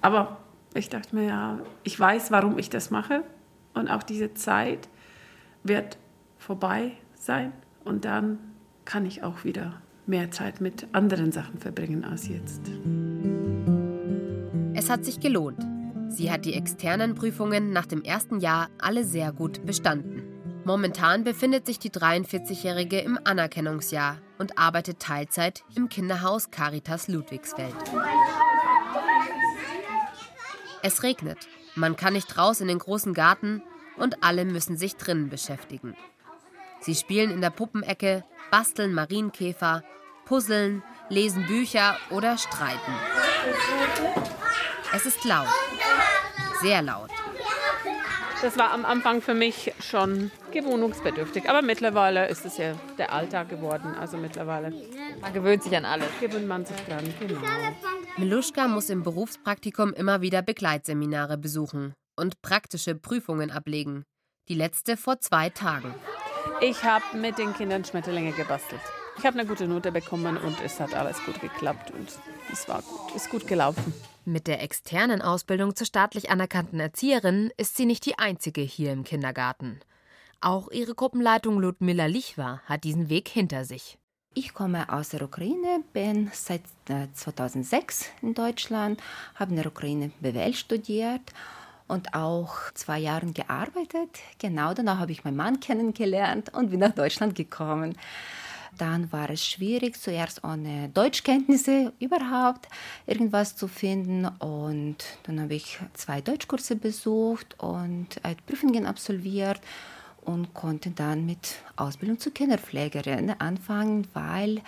Aber 0.00 0.38
ich 0.74 0.88
dachte 0.88 1.14
mir, 1.14 1.26
ja, 1.26 1.58
ich 1.84 1.98
weiß, 1.98 2.30
warum 2.30 2.58
ich 2.58 2.70
das 2.70 2.90
mache. 2.90 3.22
Und 3.74 3.88
auch 3.88 4.02
diese 4.02 4.34
Zeit 4.34 4.88
wird 5.62 5.98
vorbei 6.38 6.92
sein. 7.14 7.52
Und 7.84 8.04
dann 8.04 8.38
kann 8.90 9.06
ich 9.06 9.22
auch 9.22 9.44
wieder 9.44 9.80
mehr 10.06 10.32
Zeit 10.32 10.60
mit 10.60 10.88
anderen 10.90 11.30
Sachen 11.30 11.60
verbringen 11.60 12.04
als 12.04 12.26
jetzt. 12.26 12.60
Es 14.74 14.90
hat 14.90 15.04
sich 15.04 15.20
gelohnt. 15.20 15.64
Sie 16.08 16.32
hat 16.32 16.44
die 16.44 16.54
externen 16.54 17.14
Prüfungen 17.14 17.72
nach 17.72 17.86
dem 17.86 18.02
ersten 18.02 18.40
Jahr 18.40 18.68
alle 18.80 19.04
sehr 19.04 19.32
gut 19.32 19.64
bestanden. 19.64 20.24
Momentan 20.64 21.22
befindet 21.22 21.66
sich 21.66 21.78
die 21.78 21.92
43-Jährige 21.92 22.98
im 22.98 23.16
Anerkennungsjahr 23.22 24.18
und 24.38 24.58
arbeitet 24.58 24.98
Teilzeit 24.98 25.62
im 25.76 25.88
Kinderhaus 25.88 26.50
Caritas 26.50 27.06
Ludwigsfeld. 27.06 27.76
Es 30.82 31.04
regnet, 31.04 31.38
man 31.76 31.94
kann 31.94 32.14
nicht 32.14 32.36
raus 32.36 32.60
in 32.60 32.66
den 32.66 32.80
großen 32.80 33.14
Garten 33.14 33.62
und 33.96 34.24
alle 34.24 34.44
müssen 34.44 34.76
sich 34.76 34.96
drinnen 34.96 35.28
beschäftigen. 35.28 35.94
Sie 36.80 36.94
spielen 36.94 37.30
in 37.30 37.40
der 37.42 37.50
Puppenecke, 37.50 38.24
basteln 38.50 38.92
Marienkäfer, 38.92 39.82
puzzeln, 40.24 40.82
lesen 41.08 41.46
Bücher 41.46 41.96
oder 42.10 42.38
streiten. 42.38 42.92
Es 44.94 45.06
ist 45.06 45.24
laut, 45.24 45.48
sehr 46.60 46.82
laut. 46.82 47.10
Das 48.42 48.56
war 48.56 48.72
am 48.72 48.86
Anfang 48.86 49.20
für 49.20 49.34
mich 49.34 49.74
schon 49.80 50.30
gewohnungsbedürftig, 50.50 51.50
aber 51.50 51.60
mittlerweile 51.60 52.26
ist 52.28 52.46
es 52.46 52.56
ja 52.56 52.74
der 52.96 53.12
Alltag 53.12 53.50
geworden. 53.50 53.94
Also 54.00 54.16
mittlerweile. 54.16 54.72
Man 55.20 55.32
gewöhnt 55.34 55.62
sich 55.62 55.76
an 55.76 55.84
alles. 55.84 56.08
Gewöhnt 56.20 56.48
man 56.48 56.64
sich 56.64 56.76
dran, 56.86 57.04
genau. 57.20 57.40
Meluschka 58.16 58.66
muss 58.66 58.88
im 58.88 59.02
Berufspraktikum 59.02 59.92
immer 59.92 60.22
wieder 60.22 60.40
Begleitseminare 60.40 61.36
besuchen 61.36 61.94
und 62.16 62.40
praktische 62.40 62.94
Prüfungen 62.94 63.50
ablegen. 63.50 64.04
Die 64.48 64.54
letzte 64.54 64.96
vor 64.96 65.20
zwei 65.20 65.50
Tagen. 65.50 65.94
Ich 66.60 66.82
habe 66.84 67.04
mit 67.16 67.38
den 67.38 67.54
Kindern 67.54 67.84
Schmetterlinge 67.84 68.32
gebastelt. 68.32 68.80
Ich 69.18 69.26
habe 69.26 69.38
eine 69.38 69.48
gute 69.48 69.66
Note 69.68 69.92
bekommen 69.92 70.36
und 70.36 70.60
es 70.62 70.80
hat 70.80 70.94
alles 70.94 71.22
gut 71.24 71.40
geklappt 71.40 71.90
und 71.90 72.08
es 72.52 72.68
war 72.68 72.82
gut, 72.82 73.14
ist 73.14 73.30
gut 73.30 73.46
gelaufen. 73.46 73.92
Mit 74.24 74.46
der 74.46 74.62
externen 74.62 75.22
Ausbildung 75.22 75.74
zur 75.74 75.86
staatlich 75.86 76.30
anerkannten 76.30 76.80
Erzieherin 76.80 77.50
ist 77.56 77.76
sie 77.76 77.86
nicht 77.86 78.06
die 78.06 78.18
einzige 78.18 78.60
hier 78.60 78.92
im 78.92 79.04
Kindergarten. 79.04 79.80
Auch 80.40 80.70
ihre 80.70 80.94
Gruppenleitung 80.94 81.58
Ludmilla 81.58 82.06
Lichwa 82.06 82.62
hat 82.64 82.84
diesen 82.84 83.08
Weg 83.08 83.28
hinter 83.28 83.64
sich. 83.64 83.98
Ich 84.32 84.54
komme 84.54 84.92
aus 84.92 85.08
der 85.08 85.22
Ukraine, 85.22 85.82
bin 85.92 86.30
seit 86.32 86.62
2006 87.14 88.06
in 88.22 88.34
Deutschland, 88.34 89.02
habe 89.34 89.50
in 89.50 89.56
der 89.56 89.66
Ukraine 89.66 90.12
BWL 90.20 90.54
studiert 90.54 91.32
und 91.90 92.14
auch 92.14 92.54
zwei 92.74 92.98
Jahre 92.98 93.26
gearbeitet. 93.32 94.20
Genau 94.38 94.72
danach 94.72 94.98
habe 94.98 95.12
ich 95.12 95.24
meinen 95.24 95.36
Mann 95.36 95.60
kennengelernt 95.60 96.54
und 96.54 96.70
bin 96.70 96.80
nach 96.80 96.94
Deutschland 96.94 97.34
gekommen. 97.34 97.96
Dann 98.78 99.12
war 99.12 99.28
es 99.30 99.44
schwierig, 99.44 100.00
zuerst 100.00 100.44
ohne 100.44 100.88
Deutschkenntnisse 100.90 101.92
überhaupt 101.98 102.68
irgendwas 103.06 103.56
zu 103.56 103.66
finden. 103.66 104.26
Und 104.38 104.98
dann 105.24 105.40
habe 105.40 105.54
ich 105.54 105.78
zwei 105.94 106.20
Deutschkurse 106.20 106.76
besucht 106.76 107.58
und 107.58 108.20
Prüfungen 108.46 108.86
absolviert 108.86 109.60
und 110.22 110.54
konnte 110.54 110.90
dann 110.90 111.26
mit 111.26 111.56
Ausbildung 111.76 112.20
zur 112.20 112.32
Kinderpflegerin 112.32 113.30
anfangen, 113.40 114.06
weil 114.12 114.62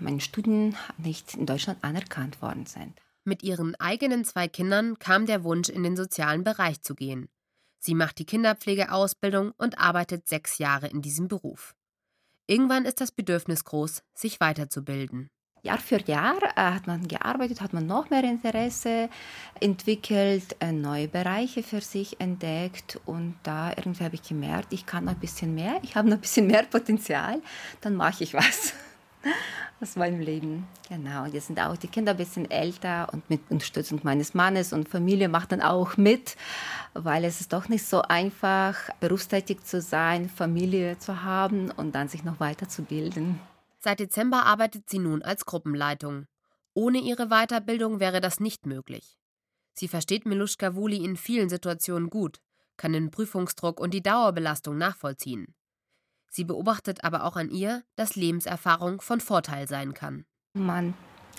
meine 0.00 0.20
Studien 0.20 0.74
nicht 0.96 1.34
in 1.34 1.44
Deutschland 1.44 1.78
anerkannt 1.82 2.40
worden 2.40 2.66
sind. 2.66 2.94
Mit 3.24 3.42
ihren 3.42 3.76
eigenen 3.76 4.24
zwei 4.24 4.48
Kindern 4.48 4.98
kam 4.98 5.26
der 5.26 5.44
Wunsch, 5.44 5.68
in 5.68 5.84
den 5.84 5.96
sozialen 5.96 6.42
Bereich 6.42 6.82
zu 6.82 6.94
gehen. 6.94 7.28
Sie 7.78 7.94
macht 7.94 8.18
die 8.18 8.26
Kinderpflegeausbildung 8.26 9.52
und 9.56 9.78
arbeitet 9.78 10.28
sechs 10.28 10.58
Jahre 10.58 10.88
in 10.88 11.02
diesem 11.02 11.28
Beruf. 11.28 11.74
Irgendwann 12.46 12.84
ist 12.84 13.00
das 13.00 13.12
Bedürfnis 13.12 13.64
groß, 13.64 14.02
sich 14.14 14.40
weiterzubilden. 14.40 15.30
Jahr 15.64 15.78
für 15.78 16.00
Jahr 16.02 16.42
äh, 16.56 16.60
hat 16.60 16.88
man 16.88 17.06
gearbeitet, 17.06 17.60
hat 17.60 17.72
man 17.72 17.86
noch 17.86 18.10
mehr 18.10 18.24
Interesse 18.24 19.08
entwickelt, 19.60 20.56
äh, 20.58 20.72
neue 20.72 21.06
Bereiche 21.06 21.62
für 21.62 21.80
sich 21.80 22.20
entdeckt 22.20 22.98
und 23.06 23.36
da 23.44 23.70
irgendwie 23.70 24.02
habe 24.02 24.16
ich 24.16 24.22
gemerkt, 24.24 24.72
ich 24.72 24.86
kann 24.86 25.08
ein 25.08 25.20
bisschen 25.20 25.54
mehr, 25.54 25.78
ich 25.82 25.94
habe 25.94 26.10
ein 26.10 26.20
bisschen 26.20 26.48
mehr 26.48 26.64
Potenzial, 26.64 27.40
dann 27.80 27.94
mache 27.94 28.24
ich 28.24 28.34
was. 28.34 28.74
aus 29.80 29.96
meinem 29.96 30.20
Leben. 30.20 30.66
Genau, 30.88 31.26
jetzt 31.26 31.48
sind 31.48 31.60
auch 31.60 31.76
die 31.76 31.88
Kinder 31.88 32.12
ein 32.12 32.16
bisschen 32.16 32.50
älter 32.50 33.08
und 33.12 33.28
mit 33.28 33.40
Unterstützung 33.50 34.00
meines 34.02 34.34
Mannes 34.34 34.72
und 34.72 34.88
Familie 34.88 35.28
macht 35.28 35.52
dann 35.52 35.60
auch 35.62 35.96
mit, 35.96 36.36
weil 36.94 37.24
es 37.24 37.40
ist 37.40 37.52
doch 37.52 37.68
nicht 37.68 37.84
so 37.84 38.02
einfach, 38.02 38.90
berufstätig 39.00 39.64
zu 39.64 39.80
sein, 39.80 40.28
Familie 40.28 40.98
zu 40.98 41.22
haben 41.22 41.70
und 41.70 41.94
dann 41.94 42.08
sich 42.08 42.24
noch 42.24 42.40
weiterzubilden. 42.40 43.40
Seit 43.78 44.00
Dezember 44.00 44.46
arbeitet 44.46 44.88
sie 44.88 44.98
nun 44.98 45.22
als 45.22 45.44
Gruppenleitung. 45.44 46.26
Ohne 46.74 46.98
ihre 46.98 47.28
Weiterbildung 47.28 48.00
wäre 48.00 48.20
das 48.20 48.40
nicht 48.40 48.64
möglich. 48.66 49.18
Sie 49.74 49.88
versteht 49.88 50.26
Miluschka 50.26 50.74
Wuli 50.74 51.04
in 51.04 51.16
vielen 51.16 51.48
Situationen 51.48 52.08
gut, 52.08 52.40
kann 52.76 52.92
den 52.92 53.10
Prüfungsdruck 53.10 53.80
und 53.80 53.92
die 53.92 54.02
Dauerbelastung 54.02 54.78
nachvollziehen. 54.78 55.54
Sie 56.34 56.44
beobachtet 56.44 57.04
aber 57.04 57.24
auch 57.24 57.36
an 57.36 57.50
ihr, 57.50 57.82
dass 57.94 58.16
Lebenserfahrung 58.16 59.02
von 59.02 59.20
Vorteil 59.20 59.68
sein 59.68 59.92
kann. 59.92 60.24
Man 60.54 60.94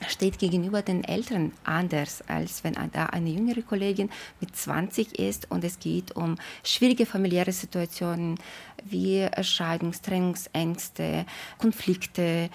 steht 0.08 0.38
gegenüber 0.38 0.84
den 0.84 1.04
Eltern 1.04 1.52
anders, 1.64 2.24
als 2.28 2.64
wenn 2.64 2.76
da 2.92 3.08
eine 3.08 3.32
jüngere 3.32 3.64
Kollegin 3.64 4.12
mit 4.40 4.56
20 4.56 5.18
ist 5.18 5.50
und 5.50 5.64
es 5.64 5.80
geht 5.80 6.16
um 6.16 6.38
schwierige 6.64 7.08
familiäre 7.08 7.52
Situationen 7.52 8.38
wie 8.84 9.28
Scheidungstrennungsängste, 9.42 11.26
Konflikte. 11.58 12.52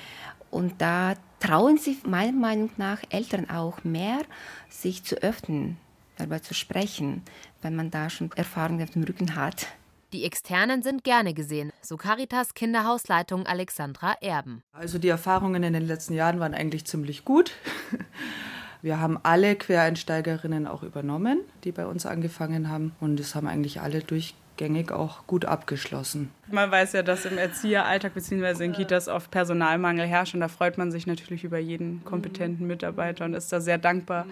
Und 0.52 0.80
da 0.80 1.14
trauen 1.40 1.76
sich 1.76 2.04
meiner 2.06 2.38
Meinung 2.38 2.70
nach 2.76 3.02
Eltern 3.10 3.50
auch 3.50 3.82
mehr, 3.82 4.20
sich 4.68 5.02
zu 5.02 5.16
öffnen, 5.16 5.76
darüber 6.16 6.40
zu 6.40 6.54
sprechen, 6.54 7.22
wenn 7.62 7.74
man 7.74 7.90
da 7.90 8.10
schon 8.10 8.30
Erfahrungen 8.36 8.84
auf 8.84 8.90
dem 8.90 9.02
Rücken 9.02 9.34
hat. 9.34 9.66
Die 10.14 10.24
Externen 10.24 10.82
sind 10.82 11.04
gerne 11.04 11.34
gesehen, 11.34 11.70
so 11.82 11.98
Caritas 11.98 12.54
Kinderhausleitung 12.54 13.44
Alexandra 13.44 14.14
Erben. 14.22 14.62
Also 14.72 14.98
die 14.98 15.08
Erfahrungen 15.10 15.62
in 15.62 15.74
den 15.74 15.86
letzten 15.86 16.14
Jahren 16.14 16.40
waren 16.40 16.54
eigentlich 16.54 16.86
ziemlich 16.86 17.26
gut. 17.26 17.52
Wir 18.80 19.00
haben 19.00 19.18
alle 19.22 19.54
Quereinsteigerinnen 19.54 20.66
auch 20.66 20.82
übernommen, 20.82 21.40
die 21.64 21.72
bei 21.72 21.84
uns 21.84 22.06
angefangen 22.06 22.70
haben. 22.70 22.92
Und 23.00 23.20
es 23.20 23.34
haben 23.34 23.46
eigentlich 23.48 23.82
alle 23.82 24.00
durchgängig 24.00 24.92
auch 24.92 25.26
gut 25.26 25.44
abgeschlossen. 25.44 26.30
Man 26.50 26.70
weiß 26.70 26.94
ja, 26.94 27.02
dass 27.02 27.26
im 27.26 27.36
Erzieheralltag 27.36 28.14
bzw. 28.14 28.64
in 28.64 28.72
Kitas 28.72 29.08
oft 29.08 29.30
Personalmangel 29.30 30.06
herrscht. 30.06 30.32
Und 30.32 30.40
da 30.40 30.48
freut 30.48 30.78
man 30.78 30.90
sich 30.90 31.06
natürlich 31.06 31.44
über 31.44 31.58
jeden 31.58 32.02
kompetenten 32.06 32.66
Mitarbeiter 32.66 33.26
und 33.26 33.34
ist 33.34 33.52
da 33.52 33.60
sehr 33.60 33.76
dankbar, 33.76 34.24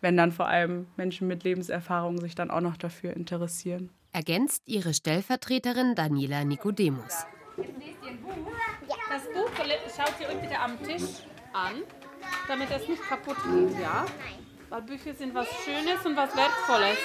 wenn 0.00 0.16
dann 0.16 0.30
vor 0.30 0.46
allem 0.46 0.86
Menschen 0.96 1.26
mit 1.26 1.42
Lebenserfahrung 1.42 2.20
sich 2.20 2.36
dann 2.36 2.52
auch 2.52 2.60
noch 2.60 2.76
dafür 2.76 3.14
interessieren 3.14 3.90
ergänzt 4.14 4.62
ihre 4.66 4.94
Stellvertreterin 4.94 5.94
Daniela 5.94 6.44
Nikodemus. 6.44 7.26
Das 9.10 9.22
Buch 9.34 9.50
schaut 9.56 10.14
ihr 10.20 10.28
euch 10.28 10.40
bitte 10.40 10.58
am 10.58 10.82
Tisch 10.82 11.24
an, 11.52 11.82
damit 12.48 12.70
es 12.70 12.88
nicht 12.88 13.02
kaputt 13.02 13.36
geht, 13.44 13.80
ja? 13.80 14.06
Weil 14.70 14.82
Bücher 14.82 15.14
sind 15.14 15.34
was 15.34 15.48
Schönes 15.64 16.04
und 16.06 16.16
was 16.16 16.34
Wertvolles. 16.36 16.98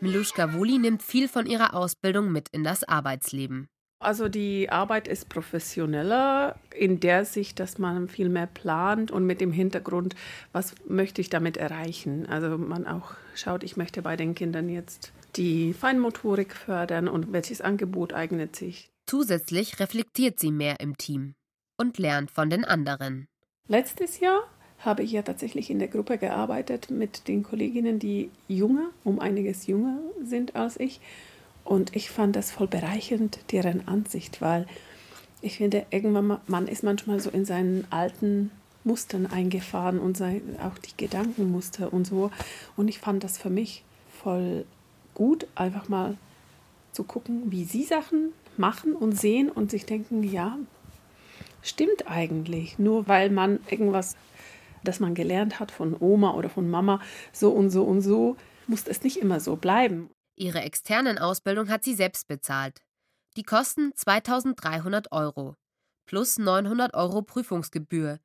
Miluschka 0.00 0.52
Wuli 0.52 0.78
nimmt 0.78 1.02
viel 1.02 1.28
von 1.28 1.46
ihrer 1.46 1.74
Ausbildung 1.74 2.32
mit 2.32 2.48
in 2.48 2.64
das 2.64 2.84
Arbeitsleben. 2.84 3.68
Also 4.02 4.28
die 4.28 4.68
Arbeit 4.68 5.06
ist 5.06 5.28
professioneller 5.28 6.56
in 6.74 6.98
der 6.98 7.24
Sicht, 7.24 7.60
dass 7.60 7.78
man 7.78 8.08
viel 8.08 8.28
mehr 8.28 8.46
plant 8.46 9.10
und 9.10 9.24
mit 9.24 9.40
dem 9.40 9.52
Hintergrund, 9.52 10.16
was 10.52 10.74
möchte 10.88 11.20
ich 11.20 11.30
damit 11.30 11.56
erreichen. 11.56 12.26
Also 12.26 12.58
man 12.58 12.86
auch 12.86 13.12
schaut, 13.34 13.62
ich 13.62 13.76
möchte 13.76 14.02
bei 14.02 14.16
den 14.16 14.34
Kindern 14.34 14.68
jetzt 14.68 15.12
die 15.36 15.72
Feinmotorik 15.72 16.54
fördern 16.54 17.08
und 17.08 17.32
welches 17.32 17.60
Angebot 17.60 18.12
eignet 18.12 18.56
sich. 18.56 18.90
Zusätzlich 19.06 19.78
reflektiert 19.80 20.38
sie 20.38 20.50
mehr 20.50 20.80
im 20.80 20.96
Team 20.96 21.34
und 21.78 21.98
lernt 21.98 22.30
von 22.30 22.50
den 22.50 22.64
anderen. 22.64 23.28
Letztes 23.68 24.20
Jahr 24.20 24.42
habe 24.78 25.02
ich 25.02 25.12
ja 25.12 25.22
tatsächlich 25.22 25.70
in 25.70 25.78
der 25.78 25.88
Gruppe 25.88 26.18
gearbeitet 26.18 26.90
mit 26.90 27.28
den 27.28 27.42
Kolleginnen, 27.42 27.98
die 27.98 28.30
jünger, 28.48 28.90
um 29.04 29.20
einiges 29.20 29.66
jünger 29.66 29.98
sind 30.22 30.56
als 30.56 30.78
ich. 30.78 31.00
Und 31.64 31.94
ich 31.94 32.10
fand 32.10 32.36
das 32.36 32.50
voll 32.50 32.66
bereichernd, 32.66 33.38
deren 33.52 33.86
Ansicht, 33.86 34.40
weil 34.40 34.66
ich 35.40 35.56
finde, 35.56 35.86
irgendwann 35.90 36.38
man 36.46 36.68
ist 36.68 36.82
manchmal 36.82 37.20
so 37.20 37.30
in 37.30 37.44
seinen 37.44 37.86
alten 37.90 38.50
Mustern 38.84 39.26
eingefahren 39.26 39.98
und 39.98 40.20
auch 40.20 40.78
die 40.78 40.96
Gedankenmuster 40.96 41.92
und 41.92 42.06
so. 42.06 42.30
Und 42.76 42.88
ich 42.88 42.98
fand 42.98 43.24
das 43.24 43.38
für 43.38 43.50
mich 43.50 43.84
voll 44.22 44.64
gut, 45.14 45.46
einfach 45.54 45.88
mal 45.88 46.16
zu 46.92 47.04
gucken, 47.04 47.50
wie 47.50 47.64
sie 47.64 47.84
Sachen 47.84 48.32
machen 48.56 48.94
und 48.94 49.18
sehen 49.18 49.50
und 49.50 49.70
sich 49.70 49.86
denken, 49.86 50.22
ja, 50.22 50.58
stimmt 51.62 52.06
eigentlich. 52.06 52.78
Nur 52.78 53.08
weil 53.08 53.30
man 53.30 53.60
irgendwas, 53.70 54.16
das 54.84 55.00
man 55.00 55.14
gelernt 55.14 55.60
hat 55.60 55.70
von 55.70 55.96
Oma 55.98 56.34
oder 56.34 56.48
von 56.48 56.70
Mama, 56.70 57.00
so 57.32 57.50
und 57.50 57.70
so 57.70 57.84
und 57.84 58.02
so, 58.02 58.36
muss 58.66 58.86
es 58.86 59.02
nicht 59.02 59.16
immer 59.16 59.40
so 59.40 59.56
bleiben. 59.56 60.10
Ihre 60.36 60.60
externen 60.60 61.18
Ausbildung 61.18 61.68
hat 61.68 61.84
sie 61.84 61.94
selbst 61.94 62.28
bezahlt. 62.28 62.82
Die 63.36 63.42
kosten 63.42 63.92
2300 63.94 65.12
Euro 65.12 65.56
plus 66.06 66.38
900 66.38 66.94
Euro 66.94 67.22
Prüfungsgebühr, 67.22 68.18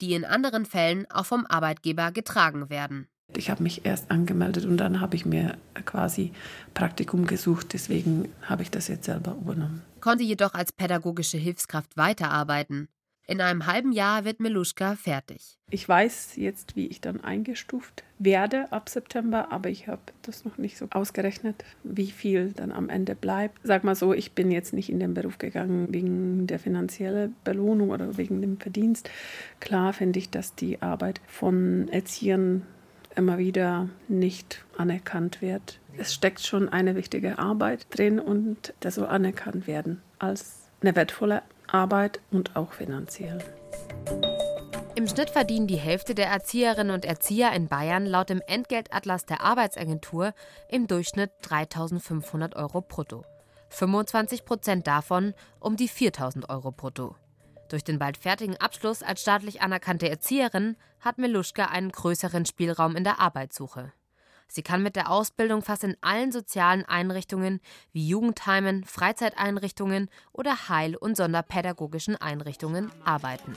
die 0.00 0.14
in 0.14 0.24
anderen 0.24 0.66
Fällen 0.66 1.10
auch 1.10 1.26
vom 1.26 1.46
Arbeitgeber 1.46 2.12
getragen 2.12 2.70
werden. 2.70 3.08
Ich 3.36 3.50
habe 3.50 3.62
mich 3.62 3.84
erst 3.84 4.10
angemeldet 4.10 4.64
und 4.64 4.76
dann 4.76 5.00
habe 5.00 5.16
ich 5.16 5.24
mir 5.24 5.56
quasi 5.84 6.32
Praktikum 6.74 7.26
gesucht. 7.26 7.72
Deswegen 7.72 8.32
habe 8.42 8.62
ich 8.62 8.70
das 8.70 8.88
jetzt 8.88 9.04
selber 9.04 9.32
übernommen. 9.32 9.82
Konnte 10.00 10.24
jedoch 10.24 10.54
als 10.54 10.72
pädagogische 10.72 11.38
Hilfskraft 11.38 11.96
weiterarbeiten. 11.96 12.88
In 13.26 13.40
einem 13.40 13.66
halben 13.66 13.92
Jahr 13.92 14.26
wird 14.26 14.40
Meluschka 14.40 14.96
fertig. 14.96 15.58
Ich 15.70 15.88
weiß 15.88 16.36
jetzt, 16.36 16.76
wie 16.76 16.86
ich 16.88 17.00
dann 17.00 17.22
eingestuft 17.22 18.04
werde 18.18 18.70
ab 18.70 18.90
September, 18.90 19.50
aber 19.50 19.70
ich 19.70 19.88
habe 19.88 20.02
das 20.22 20.44
noch 20.44 20.58
nicht 20.58 20.76
so 20.76 20.88
ausgerechnet, 20.90 21.64
wie 21.82 22.10
viel 22.10 22.52
dann 22.52 22.70
am 22.70 22.90
Ende 22.90 23.14
bleibt. 23.14 23.58
Sag 23.62 23.82
mal 23.82 23.94
so, 23.94 24.12
ich 24.12 24.32
bin 24.32 24.50
jetzt 24.50 24.74
nicht 24.74 24.90
in 24.90 25.00
den 25.00 25.14
Beruf 25.14 25.38
gegangen 25.38 25.86
wegen 25.90 26.46
der 26.46 26.58
finanziellen 26.58 27.34
Belohnung 27.44 27.90
oder 27.90 28.18
wegen 28.18 28.42
dem 28.42 28.60
Verdienst. 28.60 29.08
Klar 29.58 29.94
finde 29.94 30.18
ich, 30.18 30.28
dass 30.28 30.54
die 30.54 30.82
Arbeit 30.82 31.22
von 31.26 31.88
Erziehern 31.88 32.66
immer 33.16 33.38
wieder 33.38 33.88
nicht 34.06 34.64
anerkannt 34.76 35.40
wird. 35.40 35.80
Es 35.96 36.12
steckt 36.12 36.40
schon 36.40 36.68
eine 36.68 36.94
wichtige 36.94 37.38
Arbeit 37.38 37.86
drin 37.90 38.18
und 38.18 38.74
das 38.80 38.96
soll 38.96 39.06
anerkannt 39.06 39.66
werden 39.66 40.02
als 40.18 40.64
eine 40.82 40.94
wertvolle 40.94 41.42
Arbeit 41.68 42.20
und 42.30 42.56
auch 42.56 42.72
finanziell. 42.72 43.38
Im 44.96 45.08
Schnitt 45.08 45.30
verdienen 45.30 45.66
die 45.66 45.76
Hälfte 45.76 46.14
der 46.14 46.28
Erzieherinnen 46.28 46.94
und 46.94 47.04
Erzieher 47.04 47.52
in 47.52 47.66
Bayern 47.66 48.06
laut 48.06 48.30
dem 48.30 48.40
Entgeltatlas 48.46 49.26
der 49.26 49.40
Arbeitsagentur 49.40 50.32
im 50.68 50.86
Durchschnitt 50.86 51.30
3.500 51.42 52.54
Euro 52.54 52.80
brutto. 52.80 53.24
25 53.70 54.44
Prozent 54.44 54.86
davon 54.86 55.34
um 55.58 55.76
die 55.76 55.88
4.000 55.88 56.48
Euro 56.48 56.70
brutto. 56.70 57.16
Durch 57.68 57.82
den 57.82 57.98
bald 57.98 58.16
fertigen 58.16 58.56
Abschluss 58.56 59.02
als 59.02 59.22
staatlich 59.22 59.62
anerkannte 59.62 60.08
Erzieherin 60.08 60.76
hat 61.00 61.18
Meluschka 61.18 61.66
einen 61.66 61.90
größeren 61.90 62.46
Spielraum 62.46 62.94
in 62.94 63.02
der 63.02 63.20
Arbeitssuche. 63.20 63.92
Sie 64.48 64.62
kann 64.62 64.82
mit 64.82 64.96
der 64.96 65.10
Ausbildung 65.10 65.62
fast 65.62 65.84
in 65.84 65.96
allen 66.00 66.32
sozialen 66.32 66.84
Einrichtungen 66.84 67.60
wie 67.92 68.08
Jugendheimen, 68.08 68.84
Freizeiteinrichtungen 68.84 70.10
oder 70.32 70.68
Heil- 70.68 70.96
und 70.96 71.16
sonderpädagogischen 71.16 72.16
Einrichtungen 72.16 72.90
arbeiten. 73.04 73.54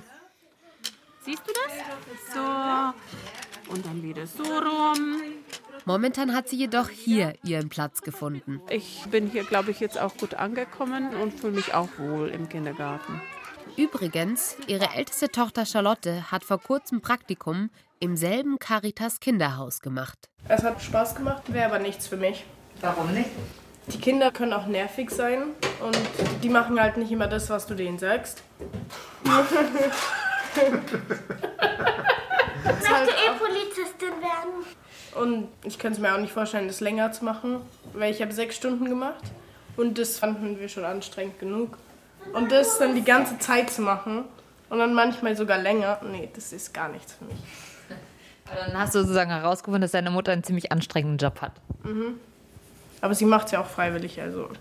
Siehst 1.22 1.44
du 1.46 1.52
das? 1.54 2.34
So. 2.34 3.74
Und 3.74 3.86
dann 3.86 4.02
wieder 4.02 4.26
so 4.26 4.44
rum. 4.44 5.22
Momentan 5.86 6.34
hat 6.34 6.50
sie 6.50 6.58
jedoch 6.58 6.90
hier 6.90 7.36
ihren 7.44 7.70
Platz 7.70 8.02
gefunden. 8.02 8.62
Ich 8.70 9.06
bin 9.10 9.30
hier, 9.30 9.44
glaube 9.44 9.72
ich, 9.72 9.80
jetzt 9.80 9.98
auch 9.98 10.16
gut 10.18 10.34
angekommen 10.34 11.16
und 11.16 11.34
fühle 11.34 11.54
mich 11.54 11.74
auch 11.74 11.90
wohl 11.98 12.30
im 12.30 12.50
Kindergarten. 12.50 13.22
Übrigens, 13.78 14.58
ihre 14.68 14.96
älteste 14.96 15.30
Tochter 15.30 15.66
Charlotte 15.66 16.32
hat 16.32 16.44
vor 16.44 16.60
kurzem 16.60 17.02
Praktikum 17.02 17.70
im 18.00 18.16
selben 18.16 18.60
Caritas 18.60 19.20
Kinderhaus 19.20 19.82
gemacht. 19.82 20.30
Es 20.48 20.64
hat 20.64 20.82
Spaß 20.82 21.16
gemacht, 21.16 21.52
wäre 21.52 21.66
aber 21.66 21.80
nichts 21.80 22.08
für 22.08 22.18
mich. 22.18 22.46
Warum 22.82 23.14
nicht? 23.14 23.30
Die 23.88 24.00
Kinder 24.00 24.32
können 24.32 24.54
auch 24.54 24.68
nervig 24.68 25.10
sein 25.10 25.44
und 25.82 25.98
die 26.44 26.50
machen 26.50 26.80
halt 26.80 26.98
nicht 26.98 27.12
immer 27.12 27.28
das, 27.28 27.50
was 27.50 27.66
du 27.68 27.74
denen 27.74 27.98
sagst. 27.98 28.44
ich 29.24 29.30
möchte 29.30 29.58
halt 32.94 33.10
eh 33.10 33.38
Polizistin 33.40 34.22
werden. 34.22 34.66
Und 35.16 35.48
ich 35.64 35.80
könnte 35.80 35.96
es 35.96 36.02
mir 36.02 36.14
auch 36.14 36.20
nicht 36.20 36.34
vorstellen, 36.34 36.68
das 36.68 36.82
länger 36.82 37.12
zu 37.12 37.26
machen, 37.26 37.62
weil 37.94 38.12
ich 38.12 38.22
habe 38.22 38.34
sechs 38.34 38.56
Stunden 38.56 38.86
gemacht 38.86 39.24
und 39.78 39.98
das 39.98 40.20
fanden 40.20 40.60
wir 40.60 40.70
schon 40.70 40.86
anstrengend 40.86 41.40
genug. 41.40 41.78
Und 42.34 42.52
das 42.52 42.78
dann 42.78 42.94
die 42.94 43.04
ganze 43.04 43.40
Zeit 43.40 43.70
zu 43.70 43.82
machen 43.82 44.26
und 44.70 44.80
dann 44.80 44.94
manchmal 44.94 45.36
sogar 45.38 45.58
länger, 45.58 46.02
nee, 46.12 46.30
das 46.34 46.52
ist 46.52 46.74
gar 46.74 46.90
nichts 46.90 47.14
für 47.14 47.26
mich. 47.26 47.38
Dann 48.58 48.78
hast 48.78 48.96
du 48.96 49.00
sozusagen 49.00 49.30
herausgefunden, 49.30 49.82
dass 49.82 49.92
deine 49.92 50.12
Mutter 50.12 50.32
einen 50.32 50.44
ziemlich 50.44 50.72
anstrengenden 50.72 51.18
Job 51.18 51.42
hat. 51.42 51.54
Mhm. 51.84 52.16
Aber 53.02 53.14
sie 53.14 53.26
macht 53.26 53.48
es 53.48 53.52
ja 53.52 53.62
auch 53.62 53.68
freiwillig, 53.68 54.22
also. 54.22 54.50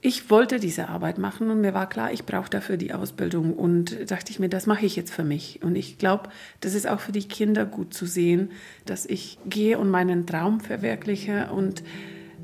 ich 0.00 0.30
wollte 0.30 0.60
diese 0.60 0.88
Arbeit 0.88 1.18
machen 1.18 1.50
und 1.50 1.60
mir 1.60 1.74
war 1.74 1.88
klar, 1.88 2.12
ich 2.12 2.24
brauche 2.24 2.48
dafür 2.48 2.76
die 2.76 2.92
Ausbildung 2.92 3.54
und 3.54 4.10
dachte 4.10 4.30
ich 4.30 4.38
mir, 4.38 4.48
das 4.48 4.66
mache 4.66 4.86
ich 4.86 4.96
jetzt 4.96 5.12
für 5.12 5.24
mich. 5.24 5.60
Und 5.62 5.76
ich 5.76 5.98
glaube, 5.98 6.30
das 6.60 6.74
ist 6.74 6.88
auch 6.88 7.00
für 7.00 7.12
die 7.12 7.26
Kinder 7.26 7.64
gut 7.64 7.92
zu 7.92 8.06
sehen, 8.06 8.52
dass 8.86 9.06
ich 9.06 9.38
gehe 9.46 9.78
und 9.78 9.90
meinen 9.90 10.26
Traum 10.26 10.60
verwirkliche 10.60 11.48
und 11.52 11.82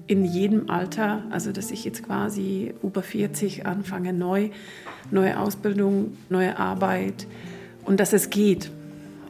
in 0.06 0.24
jedem 0.24 0.68
Alter, 0.68 1.22
also 1.30 1.52
dass 1.52 1.70
ich 1.70 1.84
jetzt 1.84 2.04
quasi 2.04 2.74
über 2.82 3.02
40 3.02 3.64
anfange, 3.64 4.12
neu, 4.12 4.50
neue 5.10 5.38
Ausbildung, 5.38 6.16
neue 6.28 6.58
Arbeit 6.58 7.26
und 7.84 8.00
dass 8.00 8.12
es 8.12 8.30
geht, 8.30 8.70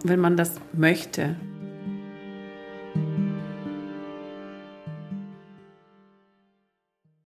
wenn 0.05 0.21
man 0.21 0.37
das 0.37 0.55
möchte. 0.73 1.35